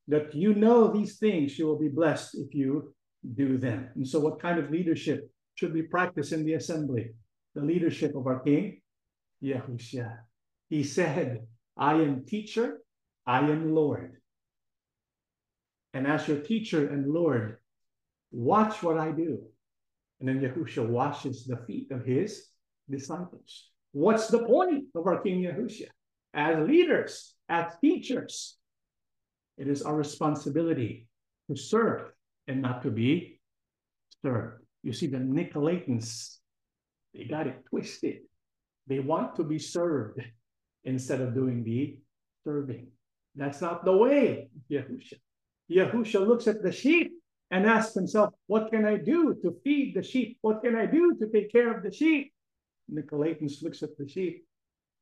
[0.09, 2.95] that you know these things, you will be blessed if you
[3.35, 3.91] do them.
[3.95, 7.11] And so, what kind of leadership should we practice in the assembly?
[7.55, 8.81] The leadership of our King,
[9.43, 10.19] Yahusha.
[10.69, 11.47] He said,
[11.79, 12.79] I am teacher,
[13.25, 14.17] I am Lord.
[15.95, 17.59] And as your teacher and Lord,
[18.33, 19.43] watch what I do.
[20.21, 22.49] And then Yahusha washes the feet of his
[22.91, 23.71] disciples.
[23.93, 25.87] What's the point of our King Yahusha?
[26.35, 28.57] As leaders, as teachers,
[29.57, 31.07] it is our responsibility
[31.49, 32.11] to serve
[32.49, 33.41] and not to be
[34.23, 34.65] served.
[34.83, 36.39] You see, the Nicolaitans,
[37.15, 38.19] they got it twisted.
[38.87, 40.21] They want to be served
[40.85, 41.99] instead of doing the
[42.45, 42.89] serving.
[43.35, 45.15] That's not the way, Yahusha.
[45.71, 47.13] Yahusha looks at the sheep
[47.51, 50.39] and asks himself, What can I do to feed the sheep?
[50.41, 52.33] What can I do to take care of the sheep?
[52.93, 54.47] Nicolaitans looks at the sheep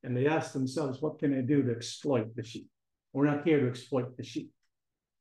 [0.02, 2.68] and they ask themselves, What can I do to exploit the sheep?
[3.12, 4.50] We're not here to exploit the sheep,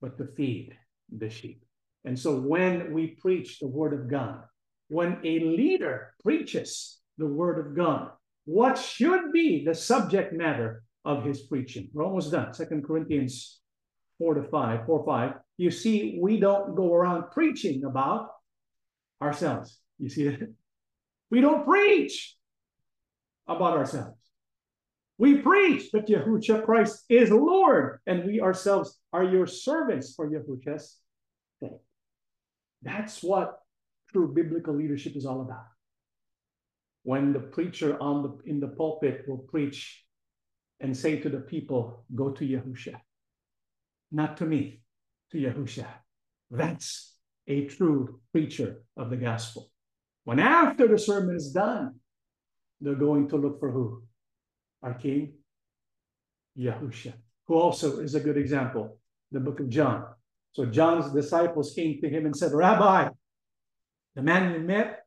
[0.01, 0.76] but to feed
[1.16, 1.64] the sheep.
[2.03, 4.43] And so when we preach the word of God,
[4.89, 8.12] when a leader preaches the word of God,
[8.45, 11.89] what should be the subject matter of his preaching?
[11.93, 12.53] We're almost done.
[12.53, 13.59] Second Corinthians
[14.19, 15.33] 4 to 5, 4 5.
[15.57, 18.29] You see, we don't go around preaching about
[19.21, 19.79] ourselves.
[19.99, 20.53] You see that?
[21.31, 22.35] We don't preach
[23.47, 24.17] about ourselves.
[25.17, 30.97] We preach that Yahusha Christ is Lord, and we ourselves are your servants for Yahusha's
[31.61, 31.71] sake.
[32.81, 33.59] That's what
[34.11, 35.74] true biblical leadership is all about.
[37.06, 40.03] When the preacher on the in the pulpit will preach
[40.80, 42.95] and say to the people, "Go to Yahusha,"
[44.12, 44.82] not to me,
[45.32, 45.88] to Yahusha.
[46.49, 49.70] That's a true preacher of the gospel.
[50.24, 51.99] When after the sermon is done,
[52.82, 54.03] they're going to look for who?
[54.82, 55.34] our King,
[56.58, 57.14] Yahusha,
[57.47, 58.99] who also is a good example,
[59.32, 60.06] the book of John.
[60.53, 63.10] So John's disciples came to him and said, Rabbi,
[64.16, 65.05] the man you met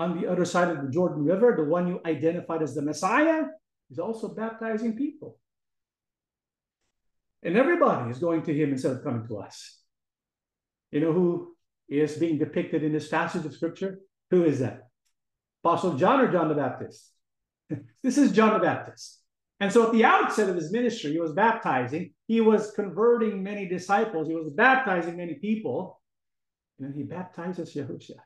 [0.00, 3.42] on the other side of the Jordan River, the one you identified as the Messiah,
[3.90, 5.38] is also baptizing people.
[7.42, 9.78] And everybody is going to him instead of coming to us.
[10.90, 11.54] You know who
[11.86, 14.00] is being depicted in this passage of scripture?
[14.30, 14.88] Who is that?
[15.62, 17.12] Apostle John or John the Baptist?
[18.02, 19.20] this is John the Baptist.
[19.60, 23.68] And so at the outset of his ministry, he was baptizing, he was converting many
[23.68, 26.00] disciples, he was baptizing many people,
[26.78, 28.16] and then he baptizes Yahusha.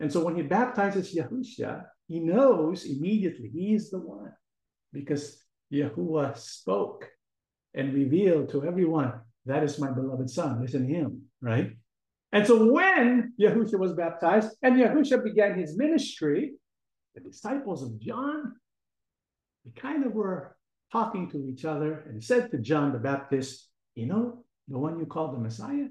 [0.00, 4.32] And so when he baptizes Yahusha, he knows immediately he is the one
[4.92, 7.08] because Yahuah spoke
[7.74, 9.12] and revealed to everyone,
[9.46, 11.72] that is my beloved son, listen to him, right?
[12.32, 16.52] And so when Yahusha was baptized and Yahusha began his ministry,
[17.14, 18.54] the disciples of John,
[19.64, 20.56] they kind of were
[20.92, 25.06] talking to each other and said to John the Baptist, You know, the one you
[25.06, 25.86] call the Messiah,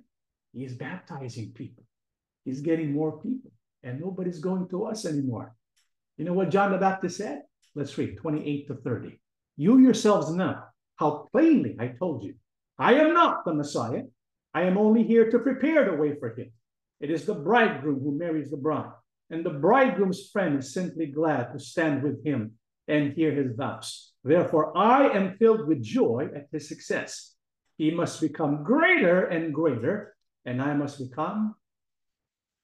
[0.54, 1.84] he's baptizing people.
[2.46, 3.52] He's getting more people,
[3.84, 5.56] and nobody's going to us anymore.
[6.18, 7.42] You know what John the Baptist said?
[7.76, 9.20] Let's read 28 to 30.
[9.58, 10.62] You yourselves know
[10.96, 12.36] how plainly I told you,
[12.78, 14.04] I am not the Messiah.
[14.54, 16.52] I am only here to prepare the way for him.
[17.00, 18.92] It is the bridegroom who marries the bride,
[19.30, 22.54] and the bridegroom's friend is simply glad to stand with him
[22.88, 24.12] and hear his vows.
[24.24, 27.36] Therefore, I am filled with joy at his success.
[27.78, 30.16] He must become greater and greater,
[30.46, 31.56] and I must become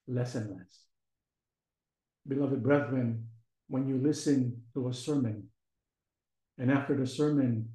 [0.07, 0.84] less and less.
[2.27, 3.27] Beloved brethren,
[3.67, 5.47] when you listen to a sermon,
[6.57, 7.69] and after the sermon,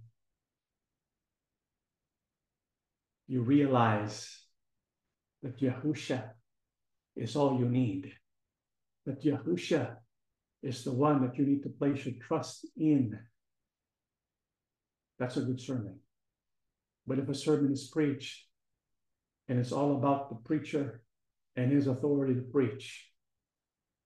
[3.28, 4.40] you realize
[5.42, 6.30] that Yahusha
[7.16, 8.12] is all you need,
[9.06, 9.96] that Yahusha
[10.62, 13.18] is the one that you need to place your trust in.
[15.18, 16.00] That's a good sermon.
[17.06, 18.46] But if a sermon is preached
[19.48, 21.02] and it's all about the preacher
[21.56, 23.09] and his authority to preach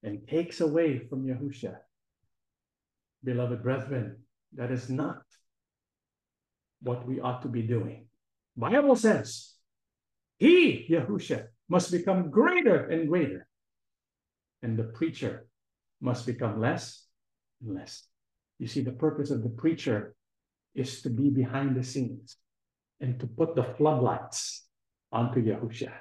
[0.05, 1.77] and takes away from Yahusha,
[3.25, 4.19] beloved brethren,
[4.53, 5.23] that is not
[6.83, 8.07] what we ought to be doing.
[8.55, 9.55] Bible says,
[10.37, 13.49] he, Yahusha, must become greater and greater,
[14.63, 15.47] and the preacher
[16.03, 17.07] must become less
[17.63, 18.07] and less.
[18.59, 20.15] You see, the purpose of the preacher
[20.75, 22.37] is to be behind the scenes
[23.01, 24.67] and to put the floodlights
[25.11, 25.93] onto Yahusha.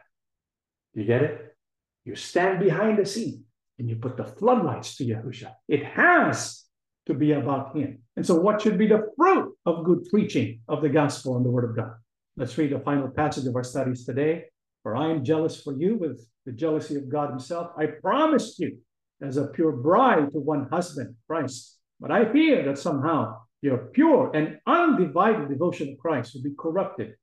[0.93, 1.55] You get it?
[2.03, 3.45] You stand behind the scene
[3.83, 5.51] and you put the floodlights to Yahusha.
[5.67, 6.63] It has
[7.05, 7.99] to be about him.
[8.15, 11.49] And so, what should be the fruit of good preaching of the gospel and the
[11.49, 11.91] word of God?
[12.37, 14.45] Let's read the final passage of our studies today.
[14.83, 17.71] For I am jealous for you with the jealousy of God Himself.
[17.77, 18.77] I promised you
[19.21, 21.77] as a pure bride to one husband, Christ.
[21.99, 27.15] But I fear that somehow your pure and undivided devotion to Christ will be corrupted,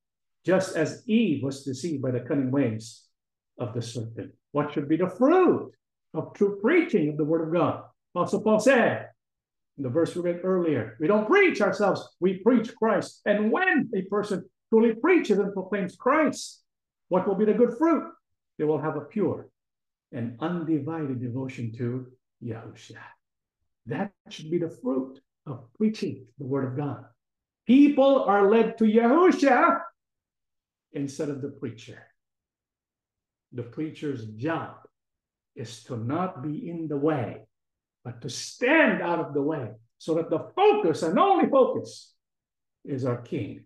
[0.44, 3.06] just as Eve was deceived by the cunning ways
[3.58, 4.32] of the serpent.
[4.52, 5.72] What should be the fruit
[6.14, 7.82] of true preaching of the word of God?
[8.14, 9.08] Apostle Paul said
[9.76, 13.22] in the verse we read earlier, we don't preach ourselves, we preach Christ.
[13.24, 16.62] And when a person truly preaches and proclaims Christ,
[17.08, 18.12] what will be the good fruit?
[18.58, 19.48] They will have a pure
[20.12, 22.06] and undivided devotion to
[22.44, 22.98] Yahusha.
[23.86, 27.04] That should be the fruit of preaching the word of God.
[27.66, 29.80] People are led to Yahusha
[30.92, 32.02] instead of the preacher.
[33.52, 34.76] The preacher's job
[35.56, 37.42] is to not be in the way,
[38.04, 42.14] but to stand out of the way so that the focus and only focus
[42.84, 43.64] is our King,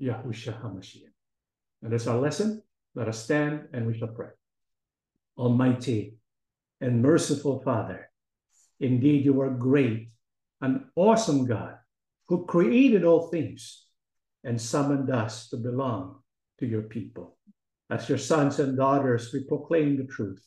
[0.00, 1.12] Yahusha HaMashiach.
[1.82, 2.62] And that's our lesson.
[2.94, 4.28] Let us stand and we shall pray.
[5.38, 6.16] Almighty
[6.80, 8.10] and merciful Father,
[8.80, 10.10] indeed you are great,
[10.60, 11.76] an awesome God
[12.28, 13.86] who created all things
[14.44, 16.16] and summoned us to belong
[16.58, 17.38] to your people.
[17.88, 20.44] As your sons and daughters, we proclaim the truth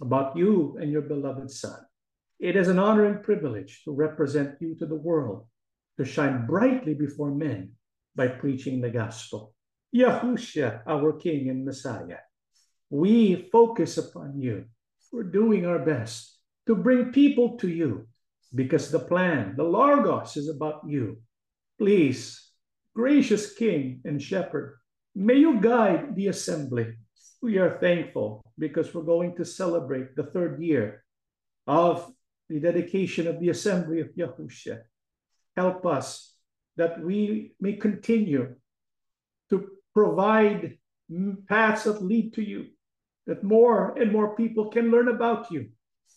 [0.00, 1.78] about you and your beloved Son.
[2.38, 5.46] It is an honor and privilege to represent you to the world,
[5.98, 7.72] to shine brightly before men
[8.14, 9.54] by preaching the gospel.
[9.94, 12.18] Yahusha, our King and Messiah,
[12.90, 14.64] we focus upon you.
[15.12, 18.06] We're doing our best to bring people to you
[18.54, 21.18] because the plan, the Logos, is about you.
[21.78, 22.50] Please,
[22.94, 24.78] gracious King and Shepherd,
[25.14, 26.94] may you guide the assembly.
[27.40, 31.04] We are thankful because we're going to celebrate the third year
[31.66, 32.10] of
[32.48, 34.80] the dedication of the assembly of Yahusha.
[35.56, 36.34] Help us
[36.76, 38.56] that we may continue
[39.50, 40.78] to provide
[41.48, 42.66] paths that lead to you
[43.26, 45.68] that more and more people can learn about you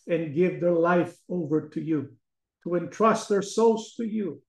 [0.08, 2.10] and give their life over to you.
[2.62, 4.40] to entrust their souls to you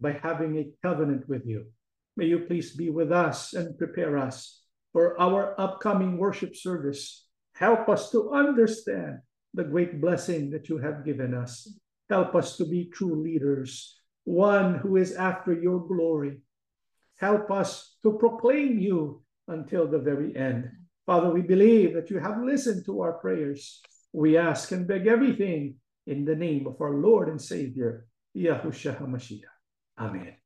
[0.00, 1.66] by having a covenant with you.
[2.16, 4.62] May you please be with us and prepare us
[4.96, 7.26] for our upcoming worship service.
[7.52, 9.18] Help us to understand
[9.52, 11.68] the great blessing that you have given us.
[12.08, 16.40] Help us to be true leaders, one who is after your glory.
[17.18, 20.70] Help us to proclaim you until the very end.
[21.04, 23.82] Father, we believe that you have listened to our prayers.
[24.14, 25.74] We ask and beg everything
[26.06, 29.44] in the name of our Lord and Savior, Yahusha HaMashiach.
[29.98, 30.36] Amen.